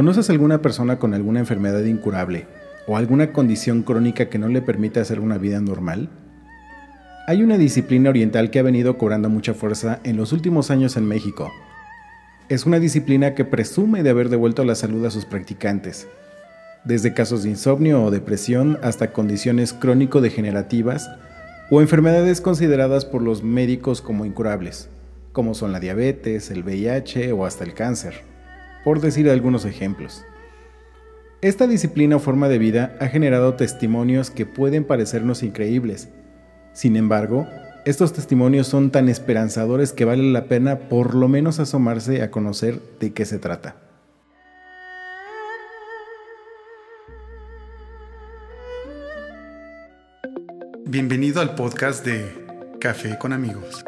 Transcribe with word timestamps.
¿Conoces 0.00 0.30
alguna 0.30 0.62
persona 0.62 0.98
con 0.98 1.12
alguna 1.12 1.40
enfermedad 1.40 1.84
incurable 1.84 2.46
o 2.86 2.96
alguna 2.96 3.34
condición 3.34 3.82
crónica 3.82 4.30
que 4.30 4.38
no 4.38 4.48
le 4.48 4.62
permite 4.62 4.98
hacer 4.98 5.20
una 5.20 5.36
vida 5.36 5.60
normal? 5.60 6.08
Hay 7.26 7.42
una 7.42 7.58
disciplina 7.58 8.08
oriental 8.08 8.48
que 8.48 8.58
ha 8.58 8.62
venido 8.62 8.96
cobrando 8.96 9.28
mucha 9.28 9.52
fuerza 9.52 10.00
en 10.02 10.16
los 10.16 10.32
últimos 10.32 10.70
años 10.70 10.96
en 10.96 11.04
México. 11.06 11.52
Es 12.48 12.64
una 12.64 12.78
disciplina 12.78 13.34
que 13.34 13.44
presume 13.44 14.02
de 14.02 14.08
haber 14.08 14.30
devuelto 14.30 14.64
la 14.64 14.74
salud 14.74 15.04
a 15.04 15.10
sus 15.10 15.26
practicantes, 15.26 16.08
desde 16.86 17.12
casos 17.12 17.42
de 17.42 17.50
insomnio 17.50 18.02
o 18.02 18.10
depresión 18.10 18.78
hasta 18.82 19.12
condiciones 19.12 19.74
crónico-degenerativas 19.74 21.10
o 21.70 21.82
enfermedades 21.82 22.40
consideradas 22.40 23.04
por 23.04 23.20
los 23.20 23.42
médicos 23.42 24.00
como 24.00 24.24
incurables, 24.24 24.88
como 25.32 25.52
son 25.52 25.72
la 25.72 25.78
diabetes, 25.78 26.50
el 26.50 26.62
VIH 26.62 27.32
o 27.32 27.44
hasta 27.44 27.64
el 27.64 27.74
cáncer, 27.74 28.29
por 28.84 29.00
decir 29.00 29.28
algunos 29.28 29.64
ejemplos. 29.64 30.24
Esta 31.42 31.66
disciplina 31.66 32.16
o 32.16 32.18
forma 32.20 32.48
de 32.48 32.58
vida 32.58 32.96
ha 33.00 33.06
generado 33.06 33.54
testimonios 33.54 34.30
que 34.30 34.46
pueden 34.46 34.84
parecernos 34.84 35.42
increíbles. 35.42 36.10
Sin 36.72 36.96
embargo, 36.96 37.46
estos 37.86 38.12
testimonios 38.12 38.66
son 38.66 38.90
tan 38.90 39.08
esperanzadores 39.08 39.92
que 39.92 40.04
vale 40.04 40.30
la 40.30 40.44
pena 40.44 40.78
por 40.90 41.14
lo 41.14 41.28
menos 41.28 41.58
asomarse 41.58 42.22
a 42.22 42.30
conocer 42.30 42.78
de 43.00 43.14
qué 43.14 43.24
se 43.24 43.38
trata. 43.38 43.76
Bienvenido 50.84 51.40
al 51.40 51.54
podcast 51.54 52.04
de 52.04 52.28
Café 52.80 53.16
con 53.16 53.32
amigos. 53.32 53.84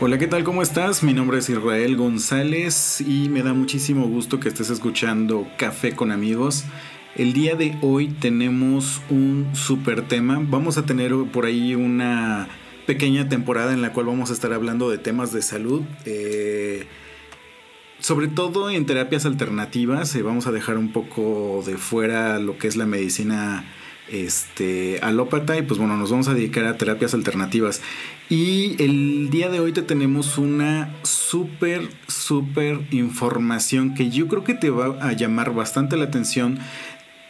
Hola, 0.00 0.16
¿qué 0.16 0.28
tal? 0.28 0.44
¿Cómo 0.44 0.62
estás? 0.62 1.02
Mi 1.02 1.12
nombre 1.12 1.38
es 1.38 1.48
Israel 1.48 1.96
González 1.96 3.00
y 3.00 3.28
me 3.28 3.42
da 3.42 3.52
muchísimo 3.52 4.06
gusto 4.06 4.38
que 4.38 4.48
estés 4.48 4.70
escuchando 4.70 5.48
Café 5.56 5.96
con 5.96 6.12
amigos. 6.12 6.64
El 7.16 7.32
día 7.32 7.56
de 7.56 7.76
hoy 7.82 8.06
tenemos 8.06 9.02
un 9.10 9.50
super 9.54 10.06
tema. 10.06 10.40
Vamos 10.40 10.78
a 10.78 10.86
tener 10.86 11.12
por 11.32 11.46
ahí 11.46 11.74
una 11.74 12.46
pequeña 12.86 13.28
temporada 13.28 13.72
en 13.72 13.82
la 13.82 13.92
cual 13.92 14.06
vamos 14.06 14.30
a 14.30 14.34
estar 14.34 14.52
hablando 14.52 14.88
de 14.88 14.98
temas 14.98 15.32
de 15.32 15.42
salud. 15.42 15.82
Eh, 16.04 16.86
sobre 17.98 18.28
todo 18.28 18.70
en 18.70 18.86
terapias 18.86 19.26
alternativas, 19.26 20.14
eh, 20.14 20.22
vamos 20.22 20.46
a 20.46 20.52
dejar 20.52 20.78
un 20.78 20.92
poco 20.92 21.64
de 21.66 21.76
fuera 21.76 22.38
lo 22.38 22.56
que 22.56 22.68
es 22.68 22.76
la 22.76 22.86
medicina 22.86 23.64
este, 24.10 24.98
alópata 25.02 25.56
y 25.56 25.62
pues 25.62 25.78
bueno, 25.78 25.96
nos 25.96 26.10
vamos 26.10 26.28
a 26.28 26.34
dedicar 26.34 26.64
a 26.66 26.76
terapias 26.76 27.14
alternativas. 27.14 27.82
Y 28.28 28.82
el 28.82 29.30
día 29.30 29.48
de 29.48 29.60
hoy 29.60 29.72
te 29.72 29.82
tenemos 29.82 30.36
una 30.36 30.94
súper, 31.02 31.88
súper 32.08 32.80
información 32.90 33.94
que 33.94 34.10
yo 34.10 34.28
creo 34.28 34.44
que 34.44 34.54
te 34.54 34.70
va 34.70 34.98
a 35.00 35.12
llamar 35.12 35.54
bastante 35.54 35.96
la 35.96 36.04
atención, 36.04 36.58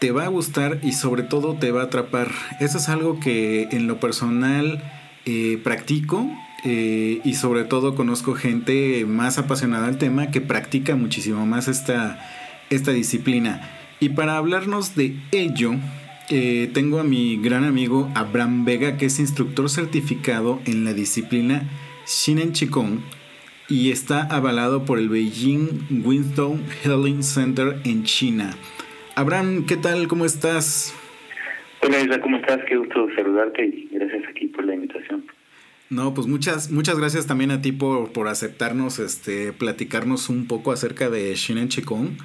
te 0.01 0.11
va 0.11 0.25
a 0.25 0.29
gustar 0.29 0.81
y 0.83 0.93
sobre 0.93 1.23
todo 1.23 1.55
te 1.55 1.71
va 1.71 1.83
a 1.83 1.85
atrapar. 1.85 2.33
Eso 2.61 2.79
es 2.79 2.89
algo 2.89 3.21
que 3.21 3.69
en 3.71 3.87
lo 3.87 4.01
personal 4.01 4.83
eh, 5.25 5.61
practico 5.63 6.29
eh, 6.65 7.21
y 7.25 7.35
sobre 7.35 7.65
todo 7.65 7.95
conozco 7.95 8.35
gente 8.35 9.05
más 9.07 9.39
apasionada 9.39 9.87
al 9.87 9.99
tema 9.99 10.31
que 10.31 10.41
practica 10.41 10.97
muchísimo 10.97 11.47
más 11.47 11.69
esta, 11.69 12.19
esta 12.71 12.91
disciplina. 12.91 13.71
Y 14.01 14.11
para 14.11 14.37
hablarnos 14.37 14.95
de 14.95 15.17
ello, 15.33 15.75
eh, 16.31 16.71
tengo 16.75 16.99
a 16.99 17.05
mi 17.05 17.37
gran 17.37 17.65
amigo 17.65 18.11
Abraham 18.15 18.65
Vega, 18.65 18.97
que 18.97 19.07
es 19.07 19.19
instructor 19.19 19.71
certificado 19.71 20.61
en 20.67 20.85
la 20.85 20.93
disciplina 20.93 21.63
Shinen 22.07 22.53
Qigong 22.53 23.01
y 23.69 23.91
está 23.91 24.23
avalado 24.23 24.85
por 24.85 24.99
el 24.99 25.09
Beijing 25.09 26.03
Winston 26.05 26.63
Healing 26.83 27.23
Center 27.23 27.81
en 27.85 28.05
China. 28.05 28.55
Abraham, 29.15 29.65
¿qué 29.67 29.77
tal? 29.77 30.07
¿Cómo 30.09 30.25
estás? 30.25 30.95
Hola 31.83 32.01
Isla, 32.01 32.21
¿cómo 32.21 32.37
estás? 32.37 32.61
Qué 32.69 32.77
gusto 32.77 33.09
saludarte 33.15 33.65
y 33.65 33.89
gracias 33.93 34.23
aquí 34.29 34.49
por 34.49 34.65
la 34.65 34.75
invitación. 34.75 35.25
No, 35.91 36.13
pues 36.13 36.27
muchas, 36.27 36.71
muchas 36.71 36.99
gracias 36.99 37.27
también 37.27 37.51
a 37.51 37.63
ti 37.63 37.73
por, 37.73 38.13
por 38.13 38.29
aceptarnos, 38.29 38.99
este, 38.99 39.53
platicarnos 39.53 40.29
un 40.29 40.47
poco 40.47 40.73
acerca 40.73 41.09
de 41.09 41.35
Shinen 41.35 41.69
Qigong. 41.69 42.19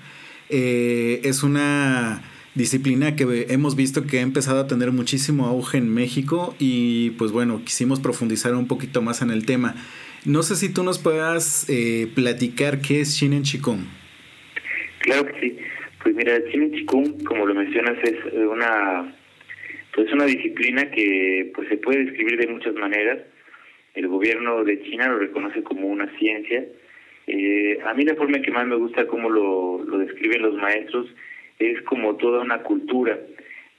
Eh, 0.50 1.22
es 1.24 1.44
una 1.44 2.22
disciplina 2.56 3.16
que 3.16 3.48
hemos 3.50 3.76
visto 3.76 4.06
que 4.06 4.20
ha 4.20 4.22
empezado 4.22 4.60
a 4.62 4.68
tener 4.68 4.92
muchísimo 4.92 5.46
auge 5.46 5.78
en 5.78 5.94
México 5.94 6.56
y 6.60 7.12
pues 7.12 7.32
bueno, 7.32 7.62
quisimos 7.66 8.00
profundizar 8.00 8.54
un 8.56 8.68
poquito 8.68 9.02
más 9.02 9.22
en 9.22 9.32
el 9.32 9.46
tema. 9.46 9.76
No 10.26 10.44
sé 10.44 10.56
si 10.56 10.74
tú 10.74 10.84
nos 10.84 11.00
puedas 11.00 11.68
eh, 11.70 12.08
platicar 12.16 12.80
qué 12.80 13.02
es 13.02 13.16
Shinen 13.16 13.44
Qigong. 13.44 13.86
Claro 15.00 15.26
que 15.26 15.40
sí. 15.40 15.58
Pues 16.02 16.16
mira, 16.16 16.40
Shinen 16.52 16.72
Qigong, 16.72 17.24
como 17.24 17.46
lo 17.46 17.56
mencionas, 17.56 17.98
es 18.04 18.18
una 18.34 19.16
pues 19.94 20.12
una 20.12 20.26
disciplina 20.26 20.90
que 20.90 21.52
pues 21.54 21.70
se 21.70 21.78
puede 21.78 22.06
describir 22.06 22.38
de 22.38 22.48
muchas 22.48 22.74
maneras 22.74 23.20
el 23.94 24.08
gobierno 24.08 24.64
de 24.64 24.82
China 24.84 25.08
lo 25.08 25.20
reconoce 25.20 25.62
como 25.64 25.88
una 25.88 26.10
ciencia. 26.18 26.66
Eh, 27.28 27.80
a 27.86 27.94
mí 27.94 28.04
la 28.04 28.16
forma 28.16 28.42
que 28.42 28.52
más 28.52 28.66
me 28.66 28.76
gusta 28.76 29.08
cómo 29.08 29.30
lo, 29.30 29.84
lo 29.84 29.98
describen 30.00 30.42
los 30.42 30.56
maestros 30.56 31.08
es 31.72 31.82
como 31.84 32.16
toda 32.16 32.42
una 32.42 32.60
cultura, 32.64 33.18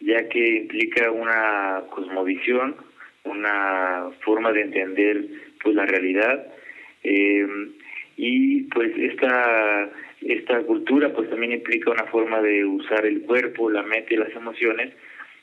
ya 0.00 0.28
que 0.28 0.56
implica 0.58 1.10
una 1.10 1.82
cosmovisión, 1.90 2.76
una 3.24 4.10
forma 4.24 4.52
de 4.52 4.62
entender 4.62 5.24
pues 5.62 5.74
la 5.74 5.86
realidad 5.86 6.46
eh, 7.02 7.46
y 8.16 8.62
pues 8.64 8.92
esta 8.96 9.90
esta 10.20 10.62
cultura 10.62 11.12
pues 11.12 11.28
también 11.28 11.52
implica 11.52 11.90
una 11.90 12.04
forma 12.04 12.40
de 12.40 12.64
usar 12.64 13.04
el 13.04 13.22
cuerpo, 13.22 13.70
la 13.70 13.82
mente 13.82 14.14
y 14.14 14.18
las 14.18 14.34
emociones 14.34 14.92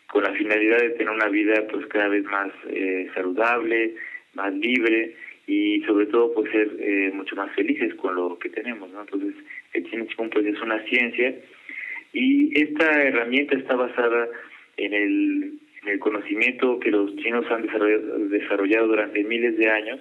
con 0.07 0.23
la 0.23 0.33
finalidad 0.33 0.77
de 0.79 0.89
tener 0.91 1.09
una 1.09 1.29
vida 1.29 1.65
pues 1.69 1.85
cada 1.87 2.07
vez 2.07 2.23
más 2.25 2.51
eh, 2.69 3.09
saludable, 3.13 3.95
más 4.33 4.53
libre 4.53 5.15
y 5.47 5.81
sobre 5.83 6.07
todo 6.07 6.33
pues 6.33 6.51
ser 6.51 6.69
eh, 6.79 7.11
mucho 7.13 7.35
más 7.35 7.53
felices 7.55 7.93
con 7.95 8.15
lo 8.15 8.37
que 8.39 8.49
tenemos, 8.49 8.89
¿no? 8.91 9.01
Entonces 9.01 9.35
el 9.73 9.89
Chin 9.89 10.07
pues 10.31 10.45
es 10.45 10.61
una 10.61 10.83
ciencia 10.85 11.33
y 12.13 12.59
esta 12.61 13.03
herramienta 13.03 13.55
está 13.55 13.75
basada 13.75 14.27
en 14.77 14.93
el, 14.93 15.53
en 15.83 15.89
el 15.89 15.99
conocimiento 15.99 16.79
que 16.79 16.91
los 16.91 17.15
chinos 17.17 17.45
han 17.49 17.63
desarrollado, 17.63 18.19
desarrollado 18.29 18.87
durante 18.87 19.23
miles 19.23 19.57
de 19.57 19.69
años, 19.69 19.99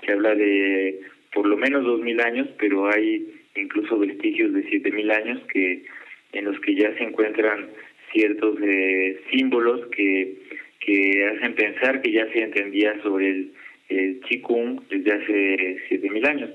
que 0.00 0.12
habla 0.12 0.34
de 0.34 1.00
por 1.32 1.46
lo 1.46 1.56
menos 1.56 1.84
dos 1.84 2.00
mil 2.00 2.20
años, 2.20 2.48
pero 2.58 2.90
hay 2.90 3.26
incluso 3.56 3.98
vestigios 3.98 4.52
de 4.54 4.62
siete 4.68 4.90
mil 4.90 5.10
años 5.10 5.40
que 5.52 5.84
en 6.32 6.44
los 6.44 6.58
que 6.60 6.74
ya 6.74 6.94
se 6.96 7.04
encuentran 7.04 7.70
ciertos 8.12 8.58
eh, 8.62 9.20
símbolos 9.30 9.86
que 9.88 10.36
que 10.80 11.26
hacen 11.26 11.54
pensar 11.54 12.00
que 12.00 12.12
ya 12.12 12.30
se 12.32 12.42
entendía 12.42 13.02
sobre 13.02 13.28
el 13.28 13.52
el 13.88 14.20
Qigong 14.20 14.80
desde 14.88 15.12
hace 15.12 15.76
7000 15.88 16.26
años. 16.26 16.50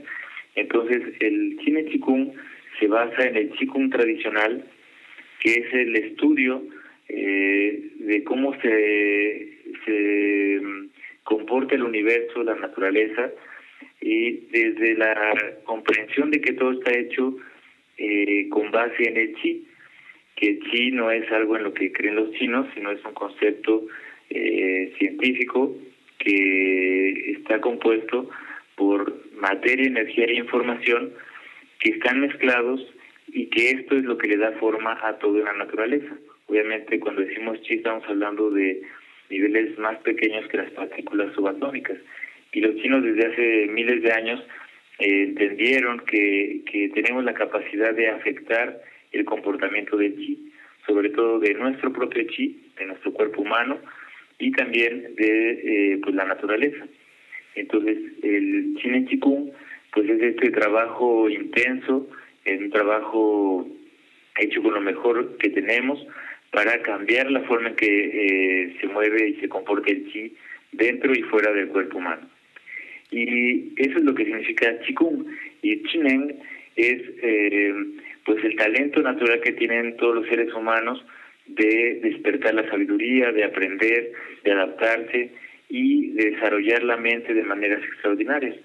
Entonces, 0.55 1.01
el 1.19 1.59
Cine 1.63 1.85
Qigong 1.85 2.33
se 2.79 2.87
basa 2.87 3.23
en 3.23 3.37
el 3.37 3.49
Qigong 3.51 3.89
tradicional, 3.89 4.63
que 5.43 5.51
es 5.51 5.73
el 5.73 5.95
estudio 5.97 6.63
eh, 7.09 7.83
de 7.99 8.23
cómo 8.23 8.53
se, 8.61 9.57
se 9.85 10.59
mm, 10.61 10.87
comporta 11.23 11.75
el 11.75 11.83
universo, 11.83 12.43
la 12.43 12.55
naturaleza, 12.55 13.29
y 13.99 14.31
desde 14.51 14.95
la 14.95 15.13
comprensión 15.65 16.31
de 16.31 16.39
que 16.39 16.53
todo 16.53 16.71
está 16.71 16.97
hecho 16.97 17.35
eh, 17.97 18.47
con 18.49 18.71
base 18.71 19.07
en 19.07 19.17
el 19.17 19.35
chi, 19.35 19.67
que 20.35 20.47
el 20.49 20.59
chi 20.71 20.91
no 20.91 21.11
es 21.11 21.29
algo 21.31 21.57
en 21.57 21.63
lo 21.63 21.73
que 21.73 21.91
creen 21.91 22.15
los 22.15 22.31
chinos, 22.35 22.67
sino 22.73 22.91
es 22.91 23.03
un 23.03 23.13
concepto 23.13 23.85
eh, 24.29 24.93
científico 24.97 25.75
que 26.19 27.31
está 27.31 27.59
compuesto 27.59 28.29
por 28.75 29.21
materia, 29.35 29.87
energía 29.87 30.25
e 30.25 30.35
información 30.35 31.13
que 31.79 31.89
están 31.89 32.21
mezclados 32.21 32.81
y 33.33 33.47
que 33.47 33.71
esto 33.71 33.97
es 33.97 34.03
lo 34.05 34.17
que 34.17 34.27
le 34.27 34.37
da 34.37 34.51
forma 34.53 34.97
a 35.01 35.17
toda 35.17 35.43
la 35.43 35.53
naturaleza. 35.53 36.15
Obviamente 36.47 36.99
cuando 36.99 37.21
decimos 37.21 37.61
chi 37.63 37.75
estamos 37.75 38.03
hablando 38.07 38.51
de 38.51 38.81
niveles 39.29 39.77
más 39.79 39.97
pequeños 39.99 40.47
que 40.47 40.57
las 40.57 40.71
partículas 40.71 41.33
subatómicas. 41.33 41.97
Y 42.51 42.61
los 42.61 42.75
chinos 42.75 43.03
desde 43.03 43.25
hace 43.25 43.67
miles 43.71 44.03
de 44.03 44.11
años 44.11 44.39
eh, 44.99 45.23
entendieron 45.23 45.99
que, 46.01 46.61
que 46.71 46.89
tenemos 46.89 47.23
la 47.23 47.33
capacidad 47.33 47.93
de 47.93 48.09
afectar 48.09 48.79
el 49.11 49.25
comportamiento 49.25 49.97
del 49.97 50.15
chi, 50.15 50.51
sobre 50.85 51.09
todo 51.09 51.39
de 51.39 51.55
nuestro 51.55 51.91
propio 51.91 52.23
chi, 52.27 52.61
de 52.77 52.85
nuestro 52.85 53.11
cuerpo 53.13 53.41
humano, 53.41 53.79
y 54.37 54.51
también 54.51 55.15
de 55.15 55.93
eh, 55.93 55.99
pues 56.03 56.13
la 56.13 56.25
naturaleza. 56.25 56.85
Entonces, 57.55 57.97
el 58.23 58.75
Chinen 58.77 59.07
Chikung 59.07 59.51
pues 59.93 60.09
es 60.09 60.21
este 60.21 60.49
trabajo 60.49 61.29
intenso, 61.29 62.07
es 62.45 62.59
un 62.59 62.71
trabajo 62.71 63.67
hecho 64.39 64.61
con 64.61 64.73
lo 64.73 64.81
mejor 64.81 65.37
que 65.37 65.49
tenemos 65.49 66.05
para 66.51 66.81
cambiar 66.81 67.31
la 67.31 67.41
forma 67.41 67.69
en 67.69 67.75
que 67.75 67.87
eh, 67.87 68.77
se 68.79 68.87
mueve 68.87 69.29
y 69.29 69.35
se 69.35 69.49
comporta 69.49 69.91
el 69.91 70.11
chi 70.11 70.35
dentro 70.71 71.13
y 71.13 71.21
fuera 71.23 71.51
del 71.51 71.67
cuerpo 71.69 71.97
humano. 71.97 72.27
Y 73.11 73.73
eso 73.77 73.99
es 73.99 74.03
lo 74.03 74.15
que 74.15 74.25
significa 74.25 74.79
Qigong. 74.79 75.25
Y 75.61 75.83
Chinen 75.83 76.35
es 76.75 77.01
eh, 77.21 77.73
pues 78.25 78.43
el 78.43 78.55
talento 78.55 79.01
natural 79.01 79.39
que 79.41 79.53
tienen 79.53 79.97
todos 79.97 80.15
los 80.15 80.27
seres 80.27 80.51
humanos 80.53 81.03
de 81.45 81.99
despertar 82.01 82.53
la 82.53 82.69
sabiduría, 82.69 83.31
de 83.31 83.43
aprender, 83.43 84.11
de 84.43 84.51
adaptarse 84.51 85.31
y 85.69 86.11
de 86.11 86.31
desarrollar 86.31 86.83
la 86.83 86.97
mente 86.97 87.33
de 87.33 87.43
maneras 87.43 87.83
extraordinarias. 87.83 88.55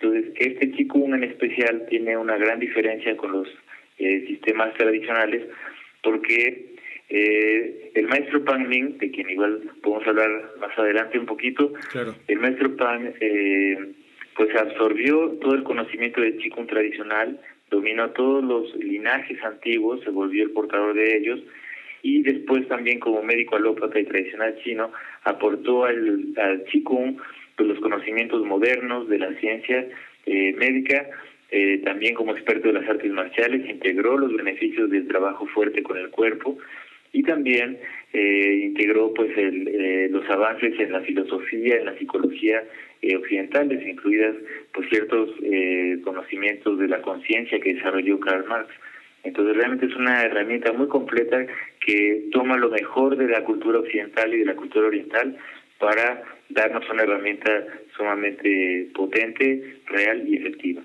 Entonces, 0.00 0.32
este 0.36 0.70
Qigong 0.70 1.14
en 1.14 1.24
especial 1.24 1.86
tiene 1.88 2.16
una 2.16 2.36
gran 2.36 2.60
diferencia 2.60 3.16
con 3.16 3.32
los 3.32 3.48
eh, 3.98 4.24
sistemas 4.28 4.72
tradicionales 4.74 5.42
porque 6.02 6.76
eh, 7.08 7.90
el 7.94 8.06
maestro 8.06 8.44
Pan 8.44 8.68
Ming, 8.68 8.98
de 8.98 9.10
quien 9.10 9.28
igual 9.30 9.60
podemos 9.82 10.06
hablar 10.06 10.52
más 10.60 10.78
adelante 10.78 11.18
un 11.18 11.26
poquito, 11.26 11.72
el 12.28 12.38
maestro 12.38 12.76
Pan 12.76 13.12
eh, 13.20 13.92
pues 14.36 14.54
absorbió 14.54 15.30
todo 15.40 15.54
el 15.54 15.64
conocimiento 15.64 16.20
del 16.20 16.36
Qigong 16.36 16.68
tradicional, 16.68 17.40
dominó 17.70 18.10
todos 18.10 18.44
los 18.44 18.74
linajes 18.76 19.42
antiguos, 19.42 20.00
se 20.04 20.10
volvió 20.10 20.44
el 20.44 20.50
portador 20.50 20.94
de 20.94 21.16
ellos 21.16 21.40
y 22.02 22.22
después 22.22 22.68
también 22.68 23.00
como 23.00 23.22
médico 23.22 23.56
alópata 23.56 23.98
y 23.98 24.04
tradicional 24.04 24.56
chino 24.62 24.92
aportó 25.24 25.86
al, 25.86 26.26
al 26.36 26.64
Qigong 26.64 27.16
pues, 27.58 27.68
los 27.68 27.80
conocimientos 27.80 28.46
modernos 28.46 29.08
de 29.08 29.18
la 29.18 29.34
ciencia 29.34 29.86
eh, 30.24 30.54
médica 30.56 31.06
eh, 31.50 31.80
también 31.84 32.14
como 32.14 32.32
experto 32.32 32.68
de 32.68 32.74
las 32.74 32.88
artes 32.88 33.10
marciales 33.10 33.68
integró 33.68 34.16
los 34.16 34.32
beneficios 34.34 34.90
del 34.90 35.08
trabajo 35.08 35.46
fuerte 35.46 35.82
con 35.82 35.96
el 35.96 36.10
cuerpo 36.10 36.58
y 37.12 37.22
también 37.22 37.78
eh, 38.12 38.60
integró 38.64 39.12
pues 39.14 39.36
el, 39.36 39.68
eh, 39.68 40.08
los 40.10 40.28
avances 40.28 40.78
en 40.78 40.92
la 40.92 41.00
filosofía, 41.00 41.76
en 41.76 41.86
la 41.86 41.98
psicología 41.98 42.62
eh, 43.00 43.16
occidentales, 43.16 43.86
incluidas 43.86 44.36
pues 44.72 44.88
ciertos 44.88 45.30
conocimientos 46.04 46.78
de 46.78 46.88
la 46.88 47.00
conciencia 47.02 47.58
que 47.60 47.74
desarrolló 47.74 48.20
Karl 48.20 48.46
Marx. 48.46 48.68
Entonces 49.24 49.56
realmente 49.56 49.86
es 49.86 49.96
una 49.96 50.22
herramienta 50.22 50.72
muy 50.72 50.88
completa 50.88 51.46
que 51.84 52.28
toma 52.32 52.56
lo 52.56 52.70
mejor 52.70 53.16
de 53.16 53.28
la 53.28 53.42
cultura 53.44 53.80
occidental 53.80 54.32
y 54.32 54.38
de 54.38 54.44
la 54.44 54.54
cultura 54.54 54.86
oriental 54.86 55.36
para 55.78 56.22
darnos 56.48 56.84
una 56.90 57.02
herramienta 57.02 57.50
sumamente 57.96 58.88
potente, 58.94 59.80
real 59.86 60.26
y 60.26 60.36
efectiva. 60.36 60.82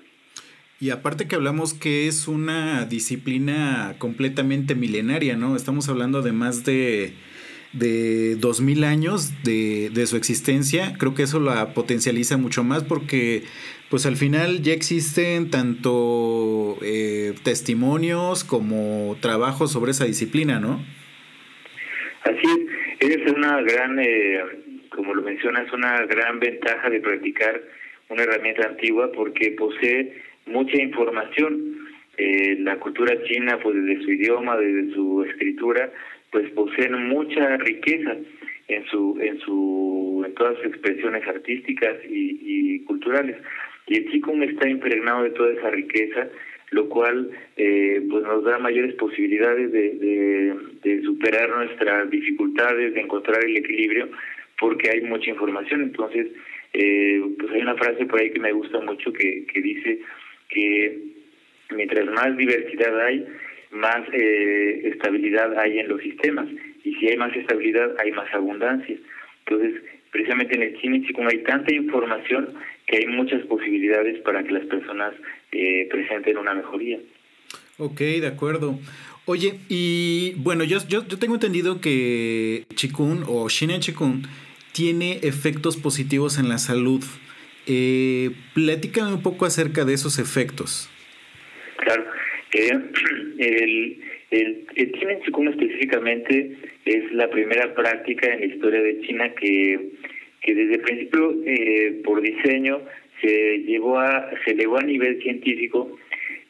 Y 0.80 0.90
aparte 0.90 1.26
que 1.26 1.36
hablamos 1.36 1.72
que 1.72 2.08
es 2.08 2.28
una 2.28 2.84
disciplina 2.84 3.94
completamente 3.98 4.74
milenaria, 4.74 5.36
¿no? 5.36 5.56
Estamos 5.56 5.88
hablando 5.88 6.20
de 6.20 6.32
más 6.32 6.64
de, 6.64 7.14
de 7.72 8.36
2000 8.36 8.84
años 8.84 9.42
de, 9.44 9.90
de 9.90 10.06
su 10.06 10.16
existencia. 10.16 10.94
Creo 10.98 11.14
que 11.14 11.22
eso 11.22 11.40
la 11.40 11.72
potencializa 11.74 12.36
mucho 12.36 12.64
más 12.64 12.82
porque 12.84 13.44
pues 13.88 14.06
al 14.06 14.16
final 14.16 14.62
ya 14.62 14.72
existen 14.72 15.50
tanto 15.50 16.76
eh, 16.82 17.34
testimonios 17.44 18.42
como 18.42 19.16
trabajos 19.20 19.70
sobre 19.70 19.92
esa 19.92 20.04
disciplina, 20.04 20.58
¿no? 20.58 20.84
Así 22.24 22.66
es, 23.00 23.10
es 23.10 23.32
una 23.32 23.60
gran, 23.62 23.98
eh, 24.00 24.40
como 24.94 25.14
lo 25.14 25.22
mencionas, 25.22 25.72
una 25.72 26.04
gran 26.06 26.40
ventaja 26.40 26.88
de 26.88 27.00
practicar 27.00 27.60
una 28.08 28.22
herramienta 28.22 28.68
antigua 28.68 29.10
porque 29.12 29.52
posee 29.52 30.22
mucha 30.46 30.80
información. 30.80 31.88
Eh, 32.16 32.56
la 32.60 32.76
cultura 32.76 33.20
china, 33.24 33.58
pues 33.62 33.74
desde 33.74 34.04
su 34.04 34.12
idioma, 34.12 34.56
desde 34.56 34.94
su 34.94 35.24
escritura, 35.24 35.90
pues 36.30 36.48
poseen 36.50 37.08
mucha 37.08 37.56
riqueza 37.56 38.16
en 38.68 38.86
su, 38.86 39.18
en 39.20 39.40
su, 39.40 40.22
en 40.24 40.34
todas 40.34 40.56
sus 40.58 40.66
expresiones 40.66 41.26
artísticas 41.26 41.96
y, 42.08 42.80
culturales. 42.84 43.36
Y 43.86 43.96
el 43.96 44.06
Qigong 44.06 44.42
está 44.42 44.68
impregnado 44.68 45.24
de 45.24 45.30
toda 45.30 45.52
esa 45.52 45.70
riqueza, 45.70 46.28
lo 46.70 46.88
cual 46.88 47.30
eh, 47.56 48.02
pues 48.08 48.24
nos 48.24 48.44
da 48.44 48.58
mayores 48.58 48.94
posibilidades 48.94 49.72
de, 49.72 49.90
de, 49.94 50.54
de 50.82 51.02
superar 51.02 51.48
nuestras 51.50 52.08
dificultades, 52.10 52.94
de 52.94 53.00
encontrar 53.00 53.44
el 53.44 53.56
equilibrio, 53.56 54.08
porque 54.58 54.90
hay 54.90 55.00
mucha 55.02 55.30
información. 55.30 55.82
Entonces, 55.82 56.28
eh, 56.72 57.22
pues 57.38 57.52
hay 57.52 57.62
una 57.62 57.76
frase 57.76 58.06
por 58.06 58.20
ahí 58.20 58.30
que 58.30 58.40
me 58.40 58.52
gusta 58.52 58.80
mucho 58.80 59.12
que, 59.12 59.46
que 59.46 59.60
dice 59.60 60.00
que 60.48 60.98
mientras 61.70 62.06
más 62.06 62.36
diversidad 62.36 63.00
hay, 63.00 63.26
más 63.70 64.02
eh, 64.12 64.88
estabilidad 64.92 65.58
hay 65.58 65.78
en 65.78 65.88
los 65.88 66.00
sistemas. 66.00 66.46
Y 66.84 66.94
si 66.96 67.08
hay 67.08 67.16
más 67.16 67.34
estabilidad, 67.34 67.94
hay 67.98 68.12
más 68.12 68.32
abundancia. 68.32 68.96
Entonces, 69.46 69.82
precisamente 70.10 70.54
en 70.54 70.62
el 70.62 70.80
cine, 70.80 71.06
como 71.14 71.28
hay 71.28 71.38
tanta 71.38 71.74
información 71.74 72.54
que 72.86 72.98
hay 72.98 73.06
muchas 73.06 73.42
posibilidades 73.46 74.20
para 74.22 74.44
que 74.44 74.52
las 74.52 74.66
personas 74.66 75.14
eh, 75.52 75.88
presenten 75.90 76.38
una 76.38 76.54
mejoría. 76.54 76.98
Ok, 77.78 77.98
de 77.98 78.26
acuerdo. 78.26 78.78
Oye, 79.26 79.54
y 79.68 80.34
bueno, 80.36 80.64
yo, 80.64 80.78
yo, 80.86 81.06
yo 81.08 81.18
tengo 81.18 81.34
entendido 81.34 81.80
que 81.80 82.64
Chikun 82.74 83.24
o 83.26 83.48
Shinen 83.48 83.80
Chikun 83.80 84.22
tiene 84.74 85.20
efectos 85.22 85.76
positivos 85.76 86.38
en 86.38 86.48
la 86.48 86.58
salud. 86.58 87.02
Eh, 87.66 88.30
platícame 88.54 89.14
un 89.14 89.22
poco 89.22 89.46
acerca 89.46 89.84
de 89.84 89.94
esos 89.94 90.18
efectos. 90.18 90.90
Claro. 91.78 92.04
Eh, 92.52 92.78
el, 93.38 94.00
el, 94.30 94.66
el 94.74 95.22
Chikung 95.24 95.48
específicamente 95.48 96.56
es 96.84 97.12
la 97.12 97.30
primera 97.30 97.74
práctica 97.74 98.32
en 98.32 98.40
la 98.40 98.46
historia 98.46 98.82
de 98.82 99.00
China 99.02 99.32
que, 99.34 99.92
que 100.42 100.54
desde 100.54 100.74
el 100.74 100.80
principio, 100.80 101.34
eh, 101.46 102.00
por 102.04 102.20
diseño, 102.20 102.82
se 103.22 103.58
llevó 103.58 104.00
a 104.00 104.28
se 104.44 104.50
elevó 104.50 104.78
a 104.78 104.82
nivel 104.82 105.22
científico 105.22 105.96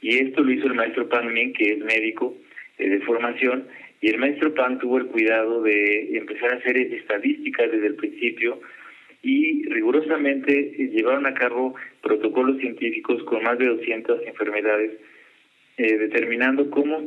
y 0.01 0.19
esto 0.19 0.43
lo 0.43 0.53
hizo 0.53 0.67
el 0.67 0.75
maestro 0.75 1.09
Pan 1.09 1.33
Ming, 1.33 1.53
que 1.53 1.75
es 1.75 1.79
médico 1.79 2.35
eh, 2.79 2.89
de 2.89 3.01
formación, 3.01 3.67
y 4.05 4.09
el 4.11 4.19
maestro 4.19 4.53
Pan 4.53 4.79
tuvo 4.79 4.99
el 4.99 5.07
cuidado 5.07 5.63
de 5.63 6.19
empezar 6.19 6.53
a 6.53 6.57
hacer 6.57 6.77
estadísticas 6.77 7.73
desde 7.73 7.87
el 7.87 7.95
principio 7.95 8.61
y 9.23 9.65
rigurosamente 9.71 10.53
llevaron 10.93 11.25
a 11.25 11.33
cabo 11.33 11.75
protocolos 12.03 12.59
científicos 12.59 13.23
con 13.25 13.43
más 13.43 13.57
de 13.57 13.65
200 13.65 14.27
enfermedades, 14.27 14.91
eh, 15.79 15.97
determinando 15.97 16.69
cómo 16.69 17.01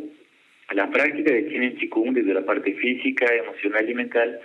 la 0.73 0.89
práctica 0.89 1.31
de 1.31 1.45
Kinen 1.45 1.77
Chikung 1.77 2.15
desde 2.15 2.33
la 2.33 2.43
parte 2.43 2.73
física, 2.73 3.27
emocional 3.31 3.87
y 3.87 3.93
mental 3.93 4.39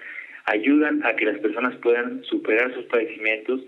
ayudan 0.45 1.07
a 1.07 1.17
que 1.17 1.25
las 1.25 1.39
personas 1.39 1.75
puedan 1.77 2.23
superar 2.25 2.75
sus 2.75 2.85
padecimientos. 2.85 3.63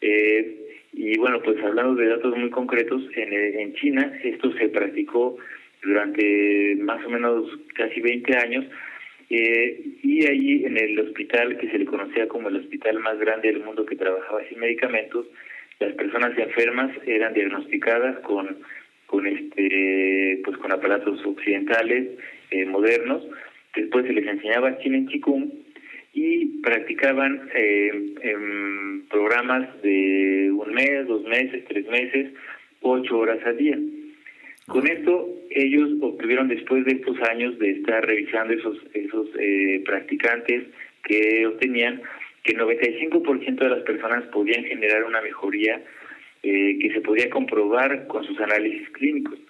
Eh, 0.00 0.78
y 0.94 1.18
bueno, 1.18 1.42
pues 1.42 1.62
hablando 1.62 1.94
de 1.94 2.08
datos 2.08 2.34
muy 2.38 2.48
concretos, 2.48 3.02
en, 3.16 3.34
en 3.34 3.74
China 3.74 4.18
esto 4.24 4.50
se 4.56 4.70
practicó 4.70 5.36
durante 5.82 6.76
más 6.80 7.04
o 7.04 7.10
menos 7.10 7.46
casi 7.74 8.00
20 8.00 8.36
años 8.36 8.66
eh, 9.30 9.80
y 10.02 10.26
allí 10.26 10.64
en 10.64 10.76
el 10.76 10.98
hospital 10.98 11.56
que 11.58 11.70
se 11.70 11.78
le 11.78 11.84
conocía 11.84 12.26
como 12.28 12.48
el 12.48 12.56
hospital 12.56 12.98
más 12.98 13.18
grande 13.18 13.52
del 13.52 13.62
mundo 13.62 13.86
que 13.86 13.96
trabajaba 13.96 14.40
sin 14.48 14.58
medicamentos, 14.58 15.26
las 15.78 15.94
personas 15.94 16.36
enfermas 16.36 16.90
eran 17.06 17.32
diagnosticadas 17.32 18.18
con 18.20 18.58
con 19.06 19.26
este 19.26 20.40
pues 20.44 20.56
con 20.58 20.72
aparatos 20.72 21.24
occidentales 21.26 22.18
eh, 22.50 22.64
modernos. 22.64 23.26
Después 23.74 24.06
se 24.06 24.12
les 24.12 24.26
enseñaba 24.26 24.76
en 24.82 25.08
Chikung 25.08 25.50
y 26.12 26.60
practicaban 26.62 27.50
eh, 27.54 28.14
en 28.22 29.06
programas 29.08 29.82
de 29.82 30.50
un 30.52 30.72
mes, 30.72 31.06
dos 31.06 31.24
meses, 31.24 31.64
tres 31.68 31.86
meses, 31.88 32.32
ocho 32.82 33.18
horas 33.18 33.38
al 33.44 33.56
día. 33.56 33.78
Con 34.70 34.86
esto 34.86 35.28
ellos 35.50 35.90
obtuvieron 36.00 36.46
después 36.46 36.84
de 36.84 36.92
estos 36.92 37.20
años 37.22 37.58
de 37.58 37.72
estar 37.72 38.06
revisando 38.06 38.54
esos 38.54 38.78
esos 38.94 39.26
eh, 39.36 39.82
practicantes 39.84 40.62
que 41.02 41.44
obtenían 41.44 42.00
que 42.44 42.52
el 42.52 42.58
95% 42.60 43.58
de 43.58 43.68
las 43.68 43.82
personas 43.82 44.24
podían 44.26 44.64
generar 44.64 45.02
una 45.04 45.20
mejoría 45.22 45.82
eh, 46.44 46.78
que 46.80 46.92
se 46.92 47.00
podía 47.00 47.28
comprobar 47.30 48.06
con 48.06 48.24
sus 48.24 48.38
análisis 48.40 48.88
clínicos. 48.90 49.40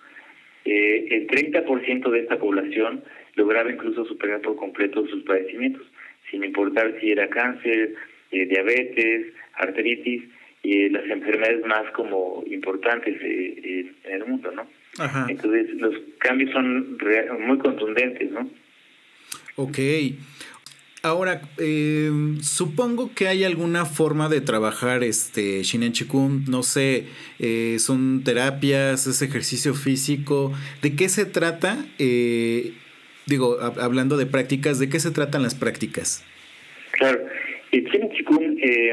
Eh, 0.65 1.09
el 1.11 1.27
30% 1.29 2.11
de 2.11 2.21
esta 2.21 2.39
población 2.39 3.05
lograba 3.35 3.71
incluso 3.71 4.07
superar 4.07 4.41
por 4.41 4.57
completo 4.57 5.07
sus 5.07 5.23
padecimientos, 5.25 5.87
sin 6.31 6.45
importar 6.45 6.99
si 6.99 7.11
era 7.11 7.29
cáncer, 7.29 7.95
eh, 8.33 8.47
diabetes, 8.47 9.35
arteritis 9.53 10.25
y 10.63 10.89
las 10.89 11.05
enfermedades 11.11 11.65
más 11.67 11.91
como 11.93 12.43
importantes 12.47 13.21
en 13.23 13.95
el 14.05 14.25
mundo, 14.25 14.51
¿no? 14.53 14.80
Entonces 15.29 15.75
los 15.81 15.95
cambios 16.19 16.51
son 16.53 16.99
muy 17.47 17.59
contundentes, 17.59 18.31
¿no? 18.31 18.51
Ok. 19.57 19.79
Ahora, 21.03 21.41
eh, 21.59 22.11
supongo 22.43 23.15
que 23.15 23.27
hay 23.27 23.45
alguna 23.45 23.87
forma 23.87 24.29
de 24.29 24.43
trabajar 24.43 25.03
este 25.03 25.63
Shinen 25.63 25.93
Chikun, 25.93 26.45
no 26.47 26.63
sé, 26.63 27.07
eh, 27.39 27.77
son 27.79 28.23
terapias, 28.23 29.07
es 29.07 29.23
ejercicio 29.23 29.73
físico, 29.73 30.53
¿de 30.83 30.95
qué 30.97 31.09
se 31.09 31.25
trata? 31.25 31.87
Eh, 31.99 32.75
digo, 33.25 33.57
hablando 33.61 34.19
de 34.19 34.27
prácticas, 34.27 34.79
¿de 34.79 34.91
qué 34.91 35.01
se 35.01 35.11
tratan 35.11 35.43
las 35.43 35.55
prácticas? 35.55 36.23
Claro, 36.93 37.21
el 37.73 38.11
Chikung, 38.13 38.59
eh, 38.63 38.93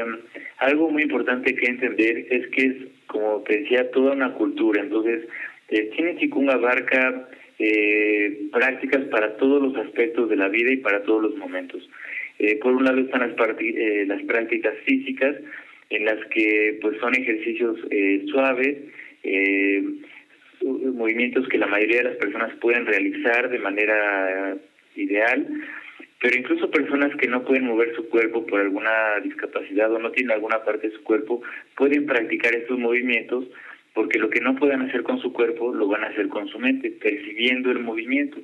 algo 0.58 0.90
muy 0.90 1.02
importante 1.02 1.54
que 1.54 1.66
entender 1.66 2.26
es 2.30 2.48
que 2.48 2.66
es, 2.66 2.74
como 3.06 3.42
te 3.46 3.60
decía, 3.60 3.90
toda 3.90 4.12
una 4.12 4.32
cultura. 4.32 4.80
Entonces, 4.80 5.28
el 5.68 6.18
Chikung 6.18 6.50
abarca 6.50 7.28
eh, 7.58 8.48
prácticas 8.52 9.04
para 9.06 9.36
todos 9.36 9.62
los 9.62 9.76
aspectos 9.86 10.28
de 10.28 10.36
la 10.36 10.48
vida 10.48 10.72
y 10.72 10.78
para 10.78 11.02
todos 11.02 11.22
los 11.22 11.36
momentos. 11.36 11.88
Eh, 12.38 12.56
por 12.62 12.72
un 12.72 12.84
lado 12.84 12.98
están 13.00 13.20
las, 13.20 13.36
eh, 13.60 14.04
las 14.06 14.22
prácticas 14.22 14.74
físicas, 14.84 15.36
en 15.90 16.04
las 16.04 16.24
que 16.26 16.78
pues 16.80 16.98
son 17.00 17.14
ejercicios 17.14 17.78
eh, 17.90 18.24
suaves, 18.30 18.76
eh, 19.24 19.82
movimientos 20.62 21.48
que 21.48 21.58
la 21.58 21.66
mayoría 21.66 21.98
de 21.98 22.10
las 22.10 22.16
personas 22.16 22.54
pueden 22.60 22.86
realizar 22.86 23.48
de 23.48 23.58
manera 23.58 24.56
ideal, 24.96 25.46
pero 26.20 26.36
incluso 26.36 26.70
personas 26.70 27.14
que 27.16 27.28
no 27.28 27.44
pueden 27.44 27.64
mover 27.64 27.94
su 27.94 28.08
cuerpo 28.08 28.44
por 28.46 28.60
alguna 28.60 29.20
discapacidad 29.22 29.92
o 29.92 29.98
no 29.98 30.10
tienen 30.10 30.32
alguna 30.32 30.64
parte 30.64 30.88
de 30.88 30.96
su 30.96 31.02
cuerpo 31.04 31.42
pueden 31.76 32.06
practicar 32.06 32.54
estos 32.54 32.78
movimientos 32.78 33.44
porque 33.98 34.20
lo 34.20 34.30
que 34.30 34.40
no 34.40 34.54
puedan 34.54 34.82
hacer 34.82 35.02
con 35.02 35.20
su 35.20 35.32
cuerpo 35.32 35.74
lo 35.74 35.88
van 35.88 36.04
a 36.04 36.06
hacer 36.06 36.28
con 36.28 36.46
su 36.46 36.60
mente, 36.60 36.88
percibiendo 36.88 37.72
el 37.72 37.80
movimiento. 37.80 38.38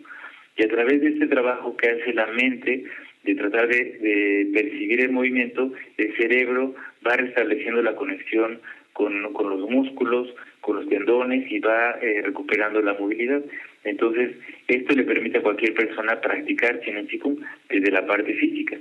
Y 0.56 0.64
a 0.64 0.68
través 0.68 1.00
de 1.00 1.10
este 1.10 1.28
trabajo 1.28 1.76
que 1.76 1.90
hace 1.90 2.12
la 2.12 2.26
mente, 2.26 2.82
de 3.22 3.34
tratar 3.36 3.68
de, 3.68 4.50
percibir 4.52 5.02
el 5.02 5.12
movimiento, 5.12 5.72
el 5.96 6.16
cerebro 6.16 6.74
va 7.06 7.14
restableciendo 7.14 7.82
la 7.82 7.94
conexión 7.94 8.58
con, 8.92 9.32
con 9.32 9.48
los 9.48 9.70
músculos, 9.70 10.34
con 10.60 10.74
los 10.74 10.88
tendones 10.88 11.48
y 11.48 11.60
va 11.60 11.98
eh, 12.02 12.22
recuperando 12.24 12.82
la 12.82 12.94
movilidad. 12.94 13.40
Entonces, 13.84 14.32
esto 14.66 14.92
le 14.96 15.04
permite 15.04 15.38
a 15.38 15.42
cualquier 15.42 15.72
persona 15.74 16.20
practicar 16.20 16.80
Chinen 16.80 17.06
Chikung 17.06 17.38
desde 17.68 17.92
la 17.92 18.04
parte 18.04 18.34
física. 18.34 18.76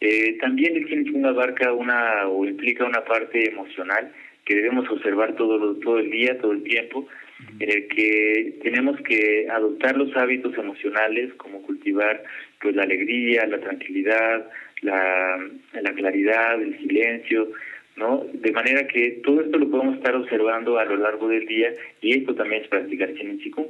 Eh, 0.00 0.36
también 0.40 0.74
el 0.74 0.88
Chinen 0.88 1.04
Chikung 1.04 1.26
abarca 1.26 1.72
una 1.72 2.26
o 2.26 2.44
implica 2.44 2.84
una 2.84 3.04
parte 3.04 3.48
emocional 3.48 4.10
que 4.44 4.56
debemos 4.56 4.88
observar 4.90 5.36
todo, 5.36 5.74
todo 5.76 5.98
el 5.98 6.10
día, 6.10 6.38
todo 6.38 6.52
el 6.52 6.62
tiempo, 6.62 7.06
en 7.58 7.70
el 7.70 7.88
que 7.88 8.54
tenemos 8.62 9.00
que 9.02 9.48
adoptar 9.50 9.96
los 9.96 10.16
hábitos 10.16 10.56
emocionales 10.56 11.32
como 11.34 11.62
cultivar 11.62 12.22
pues 12.60 12.74
la 12.76 12.82
alegría, 12.82 13.46
la 13.46 13.58
tranquilidad, 13.58 14.48
la, 14.82 15.38
la 15.80 15.92
claridad, 15.92 16.60
el 16.60 16.78
silencio, 16.78 17.48
¿no? 17.96 18.24
De 18.32 18.52
manera 18.52 18.86
que 18.86 19.20
todo 19.24 19.40
esto 19.40 19.58
lo 19.58 19.70
podemos 19.70 19.96
estar 19.96 20.14
observando 20.16 20.78
a 20.78 20.84
lo 20.84 20.96
largo 20.96 21.28
del 21.28 21.46
día 21.46 21.72
y 22.00 22.18
esto 22.18 22.34
también 22.34 22.62
es 22.62 22.68
practicar 22.68 23.12
Chikung. 23.14 23.66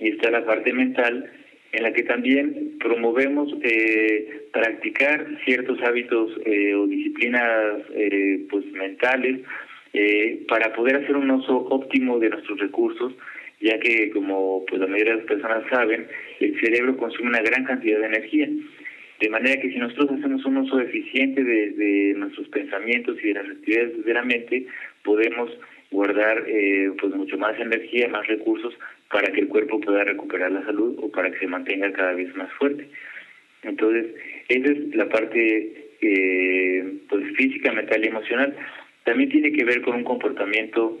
Y 0.00 0.10
está 0.10 0.30
la 0.30 0.44
parte 0.44 0.72
mental 0.72 1.30
en 1.72 1.82
la 1.82 1.92
que 1.92 2.02
también 2.02 2.78
promovemos 2.78 3.52
eh, 3.62 4.46
practicar 4.52 5.26
ciertos 5.44 5.80
hábitos 5.82 6.30
eh, 6.46 6.74
o 6.74 6.86
disciplinas 6.86 7.82
eh, 7.94 8.46
pues 8.48 8.64
mentales 8.72 9.40
eh, 9.92 10.44
para 10.48 10.72
poder 10.74 10.96
hacer 10.96 11.16
un 11.16 11.30
uso 11.30 11.56
óptimo 11.56 12.18
de 12.18 12.30
nuestros 12.30 12.58
recursos, 12.58 13.12
ya 13.60 13.78
que 13.78 14.10
como 14.10 14.64
pues 14.66 14.80
la 14.80 14.86
mayoría 14.86 15.14
de 15.14 15.18
las 15.20 15.28
personas 15.28 15.64
saben, 15.70 16.06
el 16.40 16.60
cerebro 16.60 16.96
consume 16.96 17.30
una 17.30 17.42
gran 17.42 17.64
cantidad 17.64 17.98
de 17.98 18.06
energía. 18.06 18.48
De 19.20 19.28
manera 19.30 19.60
que 19.60 19.70
si 19.70 19.78
nosotros 19.78 20.12
hacemos 20.12 20.44
un 20.44 20.58
uso 20.58 20.78
eficiente 20.80 21.42
de, 21.42 22.14
nuestros 22.16 22.48
pensamientos 22.48 23.16
y 23.22 23.28
de 23.28 23.34
las 23.34 23.48
actividades 23.48 24.04
de 24.04 24.14
la 24.14 24.22
mente, 24.22 24.66
podemos 25.02 25.50
guardar 25.90 26.44
eh, 26.46 26.92
pues 27.00 27.14
mucho 27.14 27.38
más 27.38 27.58
energía, 27.58 28.08
más 28.08 28.26
recursos 28.26 28.74
para 29.10 29.32
que 29.32 29.40
el 29.40 29.48
cuerpo 29.48 29.80
pueda 29.80 30.04
recuperar 30.04 30.52
la 30.52 30.64
salud 30.64 30.96
o 31.02 31.10
para 31.10 31.30
que 31.30 31.38
se 31.38 31.46
mantenga 31.46 31.90
cada 31.92 32.12
vez 32.12 32.34
más 32.36 32.52
fuerte. 32.52 32.88
Entonces, 33.62 34.06
esa 34.48 34.70
es 34.70 34.94
la 34.94 35.08
parte 35.08 35.88
eh, 36.00 36.84
pues 37.08 37.36
física, 37.36 37.72
mental 37.72 38.04
y 38.04 38.08
emocional 38.08 38.54
también 39.08 39.30
tiene 39.30 39.52
que 39.52 39.64
ver 39.64 39.80
con 39.80 39.96
un 39.96 40.04
comportamiento 40.04 41.00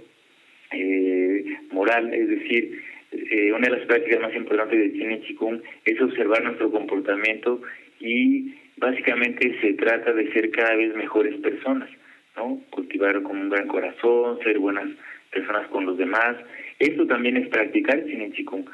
eh, 0.72 1.44
moral, 1.70 2.14
es 2.14 2.26
decir, 2.26 2.82
eh, 3.12 3.52
una 3.52 3.68
de 3.68 3.76
las 3.76 3.86
prácticas 3.86 4.22
más 4.22 4.34
importantes 4.34 4.78
de 4.78 4.92
Chinen 4.92 5.22
Chikung 5.24 5.60
es 5.84 6.00
observar 6.00 6.42
nuestro 6.42 6.70
comportamiento 6.70 7.60
y 8.00 8.54
básicamente 8.78 9.60
se 9.60 9.74
trata 9.74 10.14
de 10.14 10.32
ser 10.32 10.50
cada 10.52 10.74
vez 10.74 10.94
mejores 10.94 11.38
personas, 11.40 11.90
¿no? 12.34 12.62
Cultivar 12.70 13.22
con 13.22 13.36
un 13.36 13.50
gran 13.50 13.68
corazón, 13.68 14.38
ser 14.42 14.58
buenas 14.58 14.88
personas 15.30 15.68
con 15.68 15.84
los 15.84 15.98
demás. 15.98 16.34
Esto 16.78 17.06
también 17.06 17.36
es 17.36 17.48
practicar 17.48 18.06
Chinen 18.06 18.32
Chikung. 18.32 18.64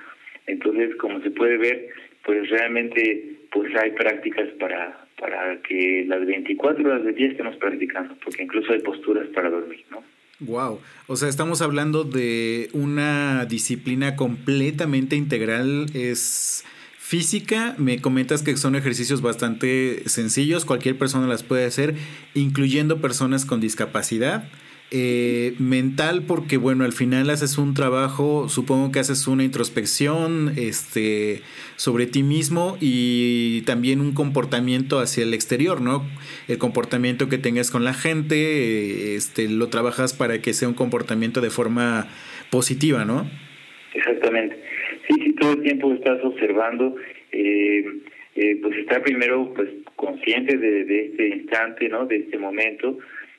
Entonces, 0.47 0.95
como 0.95 1.21
se 1.23 1.33
puede 1.33 1.57
ver, 1.57 1.89
pues 2.23 2.49
realmente 2.51 3.31
pues 3.51 3.75
hay 3.75 3.91
prácticas 3.91 4.49
para 4.61 5.04
para 5.19 5.61
que 5.63 6.05
las 6.07 6.27
24 6.27 6.85
horas 6.85 7.05
del 7.05 7.15
día 7.15 7.29
estemos 7.29 7.57
practicando, 7.57 8.17
porque 8.25 8.43
incluso 8.43 8.73
hay 8.73 8.81
posturas 8.81 9.27
para 9.29 9.51
dormir, 9.51 9.85
¿no? 9.91 10.03
Wow, 10.41 10.81
o 11.07 11.17
sea, 11.17 11.29
estamos 11.29 11.63
hablando 11.63 12.05
de 12.05 12.69
una 12.73 13.47
disciplina 13.47 14.17
completamente 14.17 15.15
integral, 15.17 15.87
es 15.95 16.65
física, 16.99 17.75
me 17.79 18.01
comentas 18.01 18.43
que 18.43 18.57
son 18.57 18.75
ejercicios 18.75 19.23
bastante 19.23 20.09
sencillos, 20.09 20.65
cualquier 20.65 20.99
persona 20.99 21.27
las 21.29 21.45
puede 21.45 21.67
hacer, 21.67 21.95
incluyendo 22.35 23.01
personas 23.01 23.45
con 23.45 23.61
discapacidad. 23.61 24.49
Eh, 24.97 25.55
mental 25.59 26.23
porque 26.25 26.57
bueno 26.57 26.85
al 26.85 26.93
final 26.93 27.29
haces 27.29 27.59
un 27.59 27.75
trabajo 27.75 28.49
supongo 28.49 28.93
que 28.93 29.01
haces 29.01 29.27
una 29.27 29.43
introspección 29.43 30.53
este 30.57 31.41
sobre 31.75 32.07
ti 32.07 32.23
mismo 32.23 32.77
y 32.81 33.63
también 33.63 34.01
un 34.01 34.15
comportamiento 34.15 35.01
hacia 35.01 35.25
el 35.25 35.35
exterior 35.35 35.81
no 35.81 36.05
el 36.47 36.59
comportamiento 36.59 37.29
que 37.29 37.39
tengas 37.39 37.73
con 37.73 37.83
la 37.83 37.93
gente 37.93 39.17
este 39.17 39.49
lo 39.49 39.67
trabajas 39.69 40.13
para 40.13 40.41
que 40.41 40.53
sea 40.53 40.69
un 40.69 40.75
comportamiento 40.75 41.41
de 41.41 41.51
forma 41.51 42.07
positiva 42.53 43.05
no 43.05 43.29
exactamente. 43.95 44.57
Sí 45.09 45.15
sí 45.25 45.33
todo 45.41 45.55
el 45.55 45.63
tiempo 45.63 45.93
estás 45.93 46.23
observando 46.23 46.95
eh, 47.33 47.85
eh, 48.37 48.59
pues 48.63 48.79
estar 48.79 49.03
primero 49.03 49.53
pues 49.55 49.71
consciente 49.97 50.57
de 50.57 51.07
este 51.07 51.29
instante 51.31 51.89
no 51.89 52.07
de 52.07 52.19
este 52.19 52.39
momento 52.39 52.97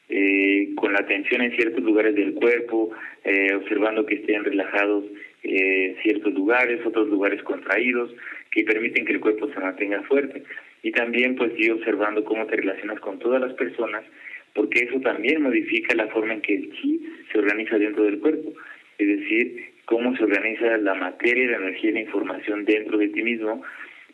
eh, 0.10 0.70
con 0.76 0.94
la 0.94 1.00
atención 1.00 1.42
en 1.42 1.56
ciertos 1.56 1.84
lugares 1.84 2.16
del 2.16 2.34
cuerpo, 2.34 2.92
eh, 3.24 3.54
observando 3.56 4.06
que 4.06 4.16
estén 4.16 4.44
relajados 4.44 5.06
eh, 5.44 5.96
ciertos 6.04 6.34
lugares, 6.34 6.86
otros 6.86 7.08
lugares 7.10 7.42
contraídos, 7.44 8.14
que 8.52 8.64
permiten 8.64 9.06
que 9.06 9.14
el 9.14 9.20
cuerpo 9.20 9.50
se 9.52 9.60
mantenga 9.60 10.04
fuerte. 10.04 10.44
Y 10.84 10.92
también 10.92 11.36
pues 11.36 11.52
ir 11.58 11.72
observando 11.72 12.24
cómo 12.24 12.46
te 12.46 12.56
relacionas 12.56 13.00
con 13.00 13.20
todas 13.20 13.42
las 13.42 13.54
personas, 13.54 14.04
porque 14.54 14.84
eso 14.84 15.00
también 15.02 15.42
modifica 15.42 15.96
la 15.96 16.08
forma 16.08 16.34
en 16.34 16.42
que 16.42 16.56
el 16.56 16.72
chi 16.74 17.02
se 17.32 17.40
organiza 17.40 17.78
dentro 17.78 18.04
del 18.04 18.20
cuerpo. 18.20 18.54
Es 18.98 19.08
decir, 19.08 19.74
cómo 19.86 20.16
se 20.16 20.24
organiza 20.24 20.78
la 20.78 20.94
materia, 20.94 21.52
la 21.52 21.58
energía 21.58 21.90
y 21.90 21.94
la 21.94 22.02
información 22.02 22.66
dentro 22.66 22.98
de 22.98 23.10
ti 23.10 23.24
mismo, 23.24 23.62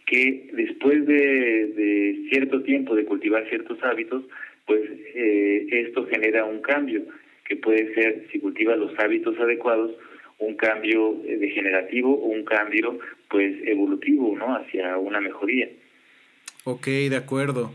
que 0.05 0.50
después 0.53 1.05
de, 1.05 1.67
de 1.67 2.25
cierto 2.29 2.63
tiempo 2.63 2.95
de 2.95 3.05
cultivar 3.05 3.48
ciertos 3.50 3.81
hábitos, 3.83 4.24
pues 4.65 4.82
eh, 5.15 5.68
esto 5.72 6.06
genera 6.08 6.46
un 6.46 6.62
cambio 6.62 7.03
que 7.46 7.56
puede 7.56 7.94
ser, 7.94 8.27
si 8.32 8.39
cultiva 8.39 8.75
los 8.75 8.98
hábitos 9.00 9.38
adecuados, 9.39 9.91
un 10.39 10.56
cambio 10.56 11.22
eh, 11.25 11.38
degenerativo 11.38 12.13
o 12.13 12.27
un 12.27 12.44
cambio 12.44 13.00
pues 13.30 13.56
evolutivo, 13.65 14.36
¿no? 14.38 14.56
Hacia 14.56 14.98
una 14.98 15.22
mejoría. 15.22 15.70
Ok, 16.63 16.86
de 16.86 17.15
acuerdo. 17.15 17.72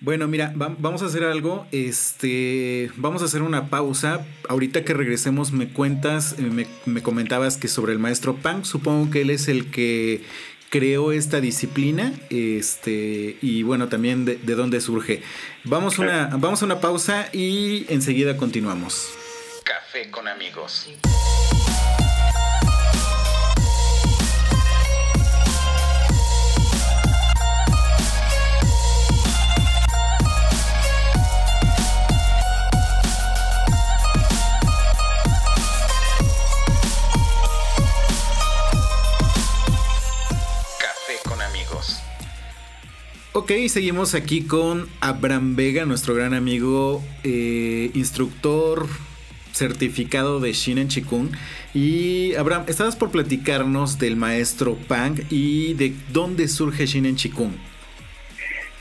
Bueno, 0.00 0.28
mira, 0.28 0.52
vamos 0.54 1.02
a 1.02 1.06
hacer 1.06 1.24
algo. 1.24 1.66
Este, 1.72 2.90
vamos 2.96 3.22
a 3.22 3.26
hacer 3.26 3.42
una 3.42 3.70
pausa. 3.70 4.26
Ahorita 4.48 4.84
que 4.84 4.92
regresemos, 4.92 5.52
me 5.52 5.68
cuentas, 5.68 6.38
eh, 6.38 6.42
me, 6.42 6.66
me 6.84 7.02
comentabas 7.02 7.56
que 7.56 7.68
sobre 7.68 7.92
el 7.92 7.98
maestro 7.98 8.36
Pang, 8.36 8.64
supongo 8.64 9.10
que 9.10 9.22
él 9.22 9.30
es 9.30 9.48
el 9.48 9.70
que 9.70 10.20
creó 10.70 11.12
esta 11.12 11.40
disciplina 11.40 12.12
este, 12.30 13.36
y 13.40 13.62
bueno, 13.62 13.88
también 13.88 14.24
de, 14.24 14.36
de 14.36 14.54
dónde 14.54 14.80
surge. 14.80 15.22
Vamos, 15.64 15.98
una, 15.98 16.30
vamos 16.36 16.62
a 16.62 16.64
una 16.64 16.80
pausa 16.80 17.28
y 17.32 17.86
enseguida 17.92 18.36
continuamos. 18.36 19.10
Café 19.64 20.10
con 20.10 20.28
amigos. 20.28 20.88
Ok, 43.38 43.52
seguimos 43.68 44.14
aquí 44.14 44.46
con 44.46 44.86
Abraham 45.02 45.56
Vega, 45.56 45.84
nuestro 45.84 46.14
gran 46.14 46.32
amigo, 46.32 47.02
eh, 47.22 47.90
instructor, 47.92 48.86
certificado 49.52 50.40
de 50.40 50.52
Shinen 50.52 50.88
Chikung. 50.88 51.28
Y 51.74 52.34
Abraham, 52.36 52.64
estabas 52.66 52.96
por 52.96 53.12
platicarnos 53.12 53.98
del 53.98 54.16
maestro 54.16 54.78
Pang 54.88 55.18
y 55.28 55.74
de 55.74 55.92
dónde 56.14 56.48
surge 56.48 56.86
Shinen 56.86 57.16
Chikung. 57.16 57.52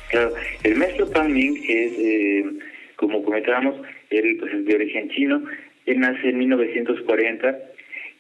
Claro, 0.10 0.34
el 0.64 0.78
maestro 0.78 1.10
Pang 1.10 1.34
Ming 1.34 1.58
es, 1.68 1.92
eh, 2.00 2.46
como 2.96 3.26
comentábamos, 3.26 3.76
él 4.10 4.38
pues, 4.40 4.54
es 4.54 4.66
de 4.66 4.74
origen 4.74 5.10
chino, 5.10 5.44
él 5.86 6.00
nace 6.00 6.30
en 6.30 6.38
1940 6.38 7.60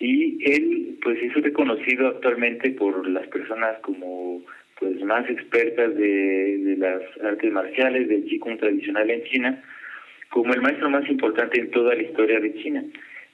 y 0.01 0.37
él 0.51 0.97
pues 1.01 1.17
es 1.23 1.33
reconocido 1.35 2.09
actualmente 2.09 2.71
por 2.71 3.07
las 3.07 3.25
personas 3.27 3.77
como 3.83 4.43
pues 4.79 5.01
más 5.03 5.29
expertas 5.29 5.95
de, 5.95 6.57
de 6.57 6.77
las 6.77 7.01
artes 7.23 7.51
marciales 7.51 8.07
del 8.07 8.25
Qigong 8.25 8.57
tradicional 8.57 9.09
en 9.09 9.23
China 9.23 9.63
como 10.35 10.53
el 10.53 10.61
maestro 10.61 10.89
más 10.89 11.09
importante 11.09 11.61
en 11.61 11.71
toda 11.71 11.95
la 11.95 12.03
historia 12.03 12.41
de 12.41 12.53
China, 12.55 12.83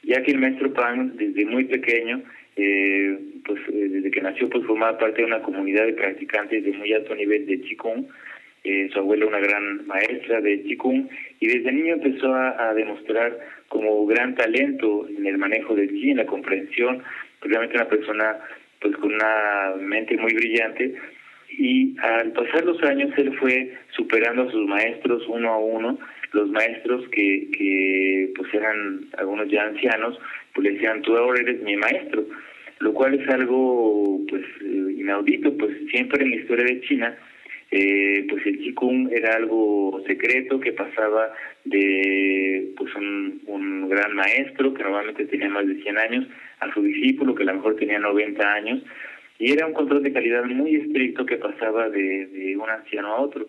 ya 0.04 0.22
que 0.22 0.34
el 0.34 0.38
maestro 0.38 0.72
Pang 0.72 1.14
desde 1.14 1.46
muy 1.46 1.64
pequeño, 1.64 2.22
eh, 2.56 3.18
pues 3.44 3.60
eh, 3.70 3.88
desde 3.90 4.12
que 4.12 4.22
nació, 4.22 4.48
pues 4.50 4.64
formaba 4.68 5.00
parte 5.00 5.22
de 5.22 5.26
una 5.26 5.42
comunidad 5.42 5.88
de 5.88 5.94
practicantes 5.94 6.64
de 6.64 6.74
muy 6.74 6.94
alto 6.94 7.16
nivel 7.16 7.48
de 7.48 7.60
Qigong, 7.60 8.06
eh, 8.64 8.88
su 8.94 9.00
abuela 9.00 9.26
una 9.26 9.40
gran 9.40 9.88
maestra 9.88 10.42
de 10.42 10.62
Qigong, 10.62 11.10
y 11.40 11.48
desde 11.48 11.72
niño 11.72 11.96
empezó 11.96 12.36
a, 12.36 12.72
demostrar 12.76 13.36
como 13.68 14.06
gran 14.06 14.36
talento 14.36 15.08
en 15.10 15.26
el 15.26 15.40
manejo 15.40 15.74
del 15.74 15.90
Qi, 15.90 16.12
en 16.12 16.18
la 16.18 16.28
comprensión, 16.28 17.02
realmente 17.42 17.78
una 17.78 17.90
persona 17.90 18.38
pues 18.80 18.96
con 18.98 19.12
una 19.12 19.74
mente 19.80 20.18
muy 20.18 20.34
brillante, 20.36 20.94
y 21.58 21.96
al 22.00 22.32
pasar 22.32 22.66
los 22.66 22.82
años 22.84 23.12
él 23.18 23.38
fue 23.38 23.74
superando 23.96 24.44
a 24.44 24.52
sus 24.52 24.68
maestros 24.68 25.24
uno 25.28 25.54
a 25.54 25.58
uno, 25.58 26.00
los 26.34 26.50
maestros 26.50 27.08
que, 27.10 27.50
que 27.52 28.32
pues 28.36 28.54
eran 28.54 29.06
algunos 29.18 29.50
ya 29.50 29.64
ancianos, 29.64 30.18
pues 30.54 30.66
le 30.66 30.74
decían, 30.74 31.02
tú 31.02 31.16
ahora 31.16 31.42
eres 31.42 31.62
mi 31.62 31.76
maestro, 31.76 32.26
lo 32.80 32.94
cual 32.94 33.16
es 33.16 33.28
algo 33.30 34.22
pues 34.30 34.44
eh, 34.62 34.94
inaudito, 34.98 35.56
pues 35.58 35.78
siempre 35.90 36.24
en 36.24 36.32
la 36.32 36.36
historia 36.38 36.66
de 36.66 36.82
China, 36.82 37.16
eh, 37.72 38.26
pues 38.30 38.46
el 38.46 38.58
Qigong 38.60 39.12
era 39.12 39.36
algo 39.36 40.02
secreto 40.08 40.60
que 40.60 40.74
pasaba 40.74 41.34
de 41.64 42.74
pues 42.76 42.94
un, 42.96 43.42
un 43.46 43.90
gran 43.90 44.14
maestro 44.14 44.74
que 44.74 44.84
normalmente 44.84 45.26
tenía 45.26 45.50
más 45.50 45.68
de 45.68 45.82
100 45.82 45.98
años 45.98 46.28
a 46.60 46.74
su 46.74 46.82
discípulo 46.82 47.36
que 47.36 47.44
a 47.44 47.48
lo 47.48 47.56
mejor 47.56 47.76
tenía 47.76 48.00
90 48.00 48.54
años 48.54 48.84
y 49.42 49.52
era 49.52 49.66
un 49.66 49.74
control 49.74 50.04
de 50.04 50.14
calidad 50.14 50.46
muy 50.46 50.76
estricto 50.76 51.26
que 51.26 51.38
pasaba 51.38 51.90
de, 51.90 52.28
de 52.28 52.56
un 52.56 52.70
anciano 52.70 53.08
a 53.08 53.22
otro. 53.22 53.48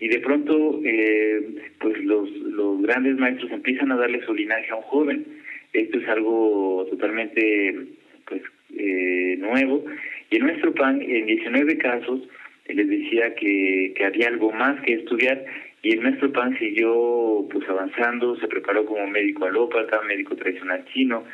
Y 0.00 0.08
de 0.08 0.18
pronto 0.20 0.80
eh, 0.82 1.72
pues 1.78 2.02
los, 2.02 2.30
los 2.30 2.80
grandes 2.80 3.18
maestros 3.18 3.52
empiezan 3.52 3.92
a 3.92 3.96
darle 3.96 4.24
su 4.24 4.32
linaje 4.32 4.70
a 4.70 4.76
un 4.76 4.82
joven. 4.82 5.26
Esto 5.74 5.98
es 5.98 6.08
algo 6.08 6.86
totalmente 6.88 7.76
pues 8.24 8.40
eh, 8.74 9.36
nuevo. 9.38 9.84
Y 10.30 10.36
en 10.36 10.44
nuestro 10.44 10.72
PAN 10.72 11.02
en 11.02 11.26
19 11.26 11.76
casos 11.76 12.22
les 12.66 12.88
decía 12.88 13.34
que, 13.34 13.92
que 13.94 14.04
había 14.06 14.28
algo 14.28 14.52
más 14.52 14.80
que 14.80 14.94
estudiar. 14.94 15.44
Y 15.82 15.92
el 15.92 16.02
nuestro 16.02 16.32
PAN 16.32 16.58
siguió 16.58 17.46
pues 17.52 17.68
avanzando, 17.68 18.36
se 18.36 18.48
preparó 18.48 18.86
como 18.86 19.06
médico 19.06 19.44
alópata, 19.44 20.00
médico 20.00 20.34
tradicional 20.34 20.82
chino 20.94 21.24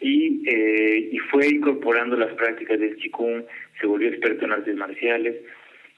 y, 0.00 0.42
eh, 0.48 1.08
y 1.12 1.18
fue 1.18 1.48
incorporando 1.48 2.16
las 2.16 2.32
prácticas 2.34 2.78
del 2.78 2.96
Qigong, 2.96 3.44
se 3.80 3.86
volvió 3.86 4.08
experto 4.08 4.44
en 4.44 4.52
artes 4.52 4.76
marciales, 4.76 5.36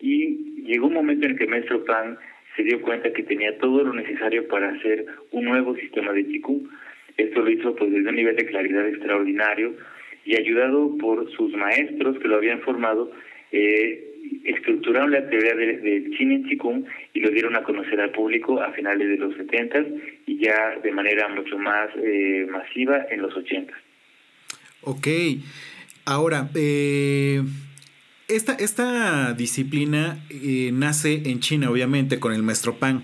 y 0.01 0.63
llegó 0.65 0.87
un 0.87 0.95
momento 0.95 1.27
en 1.27 1.37
que 1.37 1.45
el 1.45 1.51
maestro 1.51 1.85
Pan 1.85 2.19
se 2.57 2.63
dio 2.63 2.81
cuenta 2.81 3.13
que 3.13 3.23
tenía 3.23 3.57
todo 3.59 3.85
lo 3.85 3.93
necesario 3.93 4.47
para 4.49 4.71
hacer 4.71 5.07
un 5.31 5.45
nuevo 5.45 5.77
sistema 5.77 6.13
de 6.13 6.27
Qigong. 6.27 6.69
Esto 7.17 7.43
lo 7.43 7.51
hizo 7.51 7.75
pues 7.77 7.93
desde 7.93 8.09
un 8.09 8.17
nivel 8.17 8.37
de 8.37 8.47
claridad 8.47 8.89
extraordinario 8.89 9.75
y 10.25 10.37
ayudado 10.37 10.97
por 10.99 11.31
sus 11.33 11.53
maestros 11.55 12.19
que 12.19 12.29
lo 12.29 12.37
habían 12.37 12.61
formado, 12.61 13.13
eh, 13.53 14.07
estructuraron 14.45 15.11
la 15.11 15.29
teoría 15.29 15.55
del 15.55 15.83
de 15.83 16.17
en 16.19 16.45
Qigong 16.45 16.85
y 17.15 17.21
lo 17.21 17.31
dieron 17.31 17.57
a 17.57 17.63
conocer 17.63 18.01
al 18.01 18.11
público 18.11 18.61
a 18.61 18.73
finales 18.73 19.09
de 19.09 19.17
los 19.17 19.35
70 19.37 19.85
y 20.27 20.39
ya 20.39 20.79
de 20.83 20.93
manera 20.93 21.29
mucho 21.29 21.59
más 21.59 21.91
eh, 21.97 22.47
masiva 22.51 23.07
en 23.11 23.23
los 23.23 23.37
80. 23.37 23.73
Ok, 24.83 25.09
ahora, 26.05 26.51
eh, 26.55 27.43
esta, 28.29 28.55
esta 28.55 29.35
disciplina 29.35 30.25
eh, 30.31 30.71
nace 30.73 31.23
en 31.27 31.41
China, 31.41 31.71
obviamente, 31.71 32.19
con 32.19 32.33
el 32.33 32.43
maestro 32.43 32.77
Pan. 32.77 33.03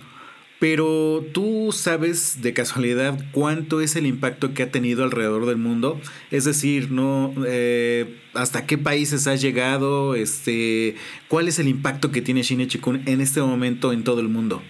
Pero 0.58 1.22
tú 1.34 1.70
sabes 1.70 2.40
de 2.40 2.54
casualidad 2.54 3.18
cuánto 3.32 3.82
es 3.82 3.94
el 3.94 4.06
impacto 4.06 4.54
que 4.54 4.62
ha 4.62 4.70
tenido 4.70 5.04
alrededor 5.04 5.44
del 5.44 5.58
mundo, 5.58 6.00
es 6.30 6.46
decir, 6.46 6.90
no 6.90 7.34
eh, 7.46 8.06
hasta 8.32 8.66
qué 8.66 8.78
países 8.78 9.26
ha 9.26 9.34
llegado, 9.34 10.14
este, 10.14 10.94
cuál 11.28 11.48
es 11.48 11.58
el 11.58 11.68
impacto 11.68 12.10
que 12.10 12.22
tiene 12.22 12.42
Shine 12.42 12.68
Chikun 12.68 13.02
en 13.06 13.20
este 13.20 13.40
momento 13.42 13.92
en 13.92 14.02
todo 14.02 14.22
el 14.22 14.28
mundo. 14.28 14.62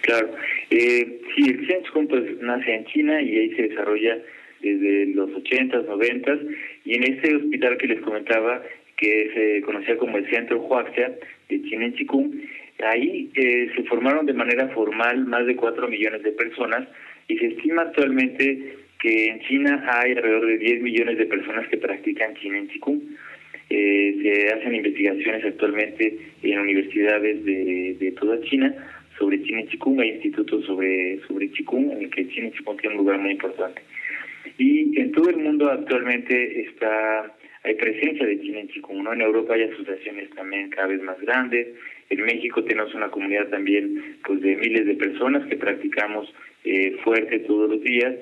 Claro, 0.00 0.30
eh, 0.70 1.20
sí, 1.36 1.50
el 1.50 1.84
Chikun 1.84 2.08
pues 2.08 2.22
nace 2.40 2.74
en 2.74 2.86
China 2.86 3.20
y 3.20 3.36
ahí 3.36 3.54
se 3.56 3.62
desarrolla 3.68 4.16
desde 4.64 5.14
los 5.14 5.30
80s, 5.30 5.86
90 5.86 6.38
y 6.84 6.94
en 6.94 7.02
este 7.04 7.36
hospital 7.36 7.76
que 7.76 7.86
les 7.88 8.00
comentaba 8.00 8.62
que 8.96 9.30
se 9.34 9.62
conocía 9.62 9.96
como 9.96 10.16
el 10.18 10.28
Centro 10.30 10.60
Huaxia 10.62 11.12
de 11.48 11.62
China 11.62 11.86
en. 11.86 12.30
Ahí 12.82 13.30
eh, 13.34 13.70
se 13.76 13.82
formaron 13.84 14.26
de 14.26 14.32
manera 14.32 14.68
formal 14.68 15.26
más 15.26 15.46
de 15.46 15.56
4 15.56 15.88
millones 15.88 16.22
de 16.22 16.32
personas 16.32 16.88
y 17.28 17.36
se 17.38 17.46
estima 17.46 17.82
actualmente 17.82 18.76
que 19.00 19.26
en 19.26 19.40
China 19.40 19.84
hay 19.86 20.12
alrededor 20.12 20.46
de 20.46 20.58
10 20.58 20.82
millones 20.82 21.18
de 21.18 21.26
personas 21.26 21.68
que 21.68 21.76
practican 21.76 22.34
China 22.36 22.58
en 22.58 22.68
Chikung. 22.68 23.00
Eh, 23.70 24.16
se 24.22 24.54
hacen 24.54 24.74
investigaciones 24.74 25.44
actualmente 25.44 26.16
en 26.42 26.58
universidades 26.58 27.44
de, 27.44 28.14
toda 28.18 28.40
China 28.42 28.74
sobre 29.18 29.42
China 29.42 29.62
Chikung, 29.68 30.00
hay 30.00 30.10
institutos 30.10 30.64
sobre, 30.64 31.20
sobre 31.26 31.50
Chikung, 31.52 31.92
en 31.92 32.02
el 32.02 32.10
que 32.10 32.28
China 32.28 32.50
tiene 32.80 32.96
un 32.96 32.96
lugar 32.96 33.18
muy 33.18 33.32
importante. 33.32 33.80
Y 34.58 34.98
en 35.00 35.12
todo 35.12 35.30
el 35.30 35.38
mundo 35.38 35.70
actualmente 35.70 36.62
está 36.62 37.34
hay 37.64 37.74
presencia 37.76 38.26
de 38.26 38.40
China 38.42 38.60
en 38.60 38.68
Chikung, 38.68 39.02
¿no? 39.02 39.14
En 39.14 39.22
Europa 39.22 39.54
hay 39.54 39.62
asociaciones 39.62 40.28
también 40.34 40.68
cada 40.68 40.88
vez 40.88 41.02
más 41.02 41.18
grandes. 41.20 41.68
En 42.10 42.22
México 42.22 42.62
tenemos 42.62 42.94
una 42.94 43.08
comunidad 43.08 43.48
también 43.48 44.18
pues 44.22 44.42
de 44.42 44.56
miles 44.56 44.84
de 44.84 44.94
personas 44.94 45.46
que 45.46 45.56
practicamos 45.56 46.30
eh, 46.64 46.94
fuerte 47.02 47.38
todos 47.40 47.70
los 47.70 47.82
días. 47.82 48.14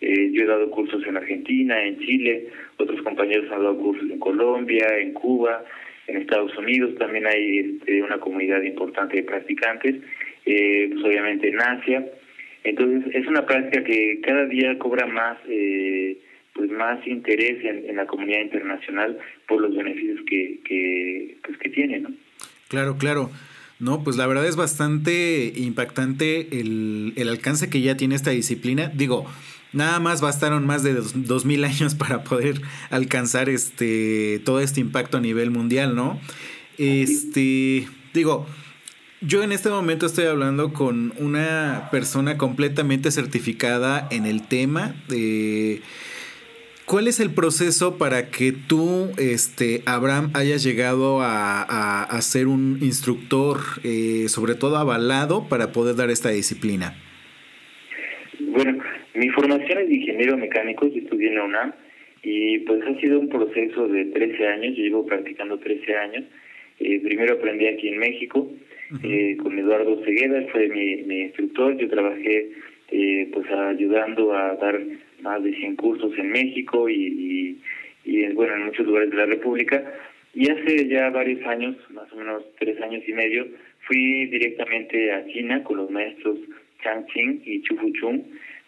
Eh, 0.00 0.30
yo 0.32 0.44
he 0.44 0.46
dado 0.46 0.70
cursos 0.70 1.06
en 1.06 1.16
Argentina, 1.18 1.82
en 1.82 1.98
Chile, 1.98 2.48
otros 2.78 3.02
compañeros 3.02 3.50
han 3.52 3.62
dado 3.62 3.76
cursos 3.78 4.10
en 4.10 4.18
Colombia, 4.18 4.86
en 4.98 5.12
Cuba, 5.12 5.62
en 6.06 6.18
Estados 6.18 6.56
Unidos 6.56 6.94
también 6.98 7.26
hay 7.26 7.58
este, 7.58 8.02
una 8.02 8.18
comunidad 8.18 8.62
importante 8.62 9.16
de 9.16 9.22
practicantes, 9.24 9.96
eh, 10.44 10.88
pues 10.92 11.04
obviamente 11.04 11.48
en 11.48 11.60
Asia. 11.60 12.06
Entonces 12.66 13.14
es 13.14 13.26
una 13.28 13.46
práctica 13.46 13.84
que 13.84 14.20
cada 14.22 14.44
día 14.46 14.76
cobra 14.78 15.06
más 15.06 15.38
eh, 15.48 16.18
pues 16.52 16.70
más 16.70 17.06
interés 17.06 17.64
en, 17.64 17.94
la 17.94 18.06
comunidad 18.06 18.40
internacional 18.40 19.18
por 19.46 19.60
los 19.60 19.76
beneficios 19.76 20.20
que, 20.28 20.58
que, 20.64 21.36
pues, 21.44 21.58
que 21.58 21.68
tiene, 21.68 22.00
¿no? 22.00 22.10
Claro, 22.68 22.96
claro. 22.98 23.30
No, 23.78 24.02
pues 24.02 24.16
la 24.16 24.26
verdad 24.26 24.46
es 24.46 24.56
bastante 24.56 25.52
impactante 25.54 26.58
el, 26.58 27.12
el 27.16 27.28
alcance 27.28 27.68
que 27.68 27.82
ya 27.82 27.96
tiene 27.96 28.14
esta 28.14 28.30
disciplina. 28.30 28.90
Digo, 28.94 29.26
nada 29.72 30.00
más 30.00 30.20
bastaron 30.20 30.66
más 30.66 30.82
de 30.82 30.94
dos, 30.94 31.44
mil 31.44 31.62
años 31.62 31.94
para 31.98 32.24
poder 32.24 32.60
alcanzar 32.90 33.48
este 33.48 34.40
todo 34.44 34.60
este 34.60 34.80
impacto 34.80 35.18
a 35.18 35.20
nivel 35.20 35.50
mundial, 35.50 35.94
¿no? 35.94 36.18
Este, 36.78 37.86
digo, 38.12 38.46
yo 39.20 39.42
en 39.42 39.52
este 39.52 39.68
momento 39.68 40.06
estoy 40.06 40.26
hablando 40.26 40.72
con 40.72 41.12
una 41.18 41.88
persona 41.90 42.36
completamente 42.36 43.10
certificada 43.10 44.08
en 44.10 44.26
el 44.26 44.46
tema 44.46 44.94
de 45.08 45.80
¿Cuál 46.86 47.08
es 47.08 47.18
el 47.18 47.34
proceso 47.34 47.98
para 47.98 48.30
que 48.30 48.52
tú, 48.52 49.10
este, 49.18 49.82
Abraham, 49.86 50.30
hayas 50.34 50.62
llegado 50.62 51.20
a, 51.20 52.04
a, 52.04 52.20
ser 52.20 52.46
un 52.46 52.78
instructor, 52.80 53.56
eh, 53.82 54.28
sobre 54.28 54.54
todo 54.54 54.76
avalado, 54.76 55.48
para 55.48 55.72
poder 55.72 55.96
dar 55.96 56.10
esta 56.10 56.30
disciplina? 56.30 56.94
Bueno, 58.38 58.78
mi 59.14 59.28
formación 59.30 59.78
es 59.78 59.88
de 59.88 59.94
ingeniero 59.96 60.36
mecánico, 60.36 60.86
yo 60.86 61.00
estudié 61.02 61.30
en 61.30 61.34
la 61.34 61.44
UNAM 61.46 61.72
y 62.22 62.58
pues 62.60 62.80
ha 62.84 63.00
sido 63.00 63.18
un 63.18 63.30
proceso 63.30 63.88
de 63.88 64.04
13 64.04 64.46
años, 64.46 64.76
yo 64.76 64.84
llevo 64.84 65.06
practicando 65.06 65.58
13 65.58 65.96
años. 65.96 66.24
Eh, 66.78 67.00
primero 67.02 67.34
aprendí 67.34 67.66
aquí 67.66 67.88
en 67.88 67.98
México 67.98 68.48
eh, 69.02 69.36
con 69.42 69.58
Eduardo 69.58 70.04
Segueda, 70.04 70.46
fue 70.52 70.68
mi, 70.68 71.20
instructor, 71.22 71.76
yo 71.76 71.88
trabajé 71.88 72.50
pues 73.32 73.50
ayudando 73.50 74.32
a 74.32 74.54
dar 74.56 74.80
más 75.20 75.42
de 75.42 75.54
100 75.54 75.76
cursos 75.76 76.12
en 76.18 76.30
México 76.30 76.88
y, 76.88 77.58
y, 78.04 78.32
bueno, 78.34 78.54
en 78.54 78.66
muchos 78.66 78.86
lugares 78.86 79.10
de 79.10 79.16
la 79.16 79.26
República. 79.26 79.82
Y 80.34 80.50
hace 80.50 80.88
ya 80.88 81.10
varios 81.10 81.44
años, 81.46 81.76
más 81.90 82.12
o 82.12 82.16
menos 82.16 82.44
tres 82.58 82.80
años 82.80 83.02
y 83.06 83.12
medio, 83.12 83.46
fui 83.86 84.26
directamente 84.26 85.12
a 85.12 85.26
China 85.26 85.64
con 85.64 85.78
los 85.78 85.90
maestros 85.90 86.38
Chang 86.82 87.06
Ching 87.06 87.42
y 87.44 87.62
Chu 87.62 87.76
Fu 87.76 87.90
Chung, 87.92 88.22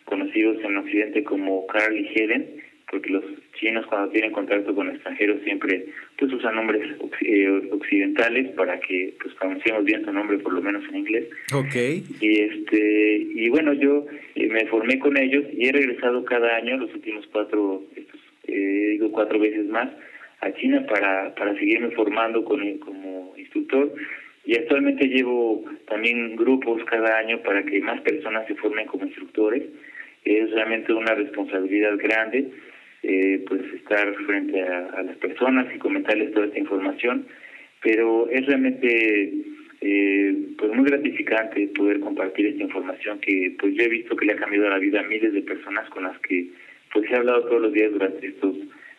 conocidos 0.05 0.63
en 0.65 0.77
Occidente 0.79 1.23
como 1.25 1.67
Carl 1.67 1.97
y 1.97 2.09
Helen, 2.15 2.58
porque 2.91 3.11
los 3.11 3.25
chinos 3.55 3.87
cuando 3.87 4.11
tienen 4.11 4.33
contacto 4.33 4.75
con 4.75 4.89
extranjeros 4.91 5.43
siempre 5.45 5.87
pues 6.19 6.33
usan 6.33 6.57
nombres 6.57 6.83
eh, 7.21 7.69
occidentales 7.71 8.49
para 8.55 8.81
que 8.81 9.15
pues 9.21 9.35
pronunciemos 9.35 9.85
bien 9.85 10.05
su 10.05 10.13
nombre 10.13 10.39
por 10.39 10.55
lo 10.55 10.63
menos 10.63 10.85
en 10.89 10.97
inglés. 10.97 11.27
Okay. 11.53 12.05
Y 12.21 12.41
este 12.41 13.27
y 13.35 13.49
bueno 13.51 13.73
yo 13.75 14.07
eh, 14.35 14.49
me 14.49 14.67
formé 14.67 14.99
con 14.99 15.17
ellos 15.17 15.45
y 15.53 15.69
he 15.69 15.73
regresado 15.73 16.25
cada 16.25 16.57
año 16.57 16.79
los 16.79 16.93
últimos 16.95 17.27
cuatro 17.33 17.83
eh, 18.47 18.89
digo 18.93 19.13
cuatro 19.13 19.39
veces 19.39 19.67
más 19.67 19.91
a 20.41 20.53
China 20.55 20.87
para 20.87 21.35
para 21.35 21.55
seguirme 21.59 21.91
formando 21.91 22.45
con 22.45 22.79
como 22.79 23.35
instructor 23.37 23.93
y 24.49 24.57
actualmente 24.57 25.07
llevo 25.09 25.63
también 25.87 26.35
grupos 26.35 26.83
cada 26.85 27.19
año 27.19 27.43
para 27.43 27.63
que 27.65 27.81
más 27.81 28.01
personas 28.01 28.47
se 28.47 28.55
formen 28.55 28.87
como 28.87 29.05
instructores. 29.05 29.63
Es 30.25 30.51
realmente 30.53 30.91
una 30.95 31.15
responsabilidad 31.15 31.99
grande 31.99 32.49
eh, 33.03 33.45
pues 33.47 33.63
estar 33.75 34.15
frente 34.27 34.63
a, 34.63 35.03
las 35.03 35.17
personas 35.19 35.67
y 35.75 35.79
comentarles 35.79 36.33
toda 36.33 36.47
esta 36.47 36.59
información, 36.59 37.27
pero 37.83 38.29
es 38.31 38.45
realmente 38.47 39.33
eh, 39.81 40.37
pues 40.59 40.73
muy 40.73 40.85
gratificante 40.85 41.69
poder 41.69 42.01
compartir 42.01 42.47
esta 42.47 42.65
información 42.65 43.21
que 43.21 43.55
pues 43.59 43.75
yo 43.75 43.85
he 43.85 43.89
visto 43.89 44.17
que 44.17 44.27
le 44.27 44.33
ha 44.33 44.37
cambiado 44.37 44.69
la 44.69 44.79
vida 44.79 45.01
a 45.01 45.05
miles 45.05 45.33
de 45.33 45.43
personas 45.43 45.89
con 45.91 46.03
las 46.03 46.19
que 46.21 46.49
pues 46.93 47.09
he 47.11 47.15
hablado 47.15 47.45
todos 47.45 47.63
los 47.63 47.73
días 47.73 47.93
durante 47.93 48.27
estos 48.27 48.57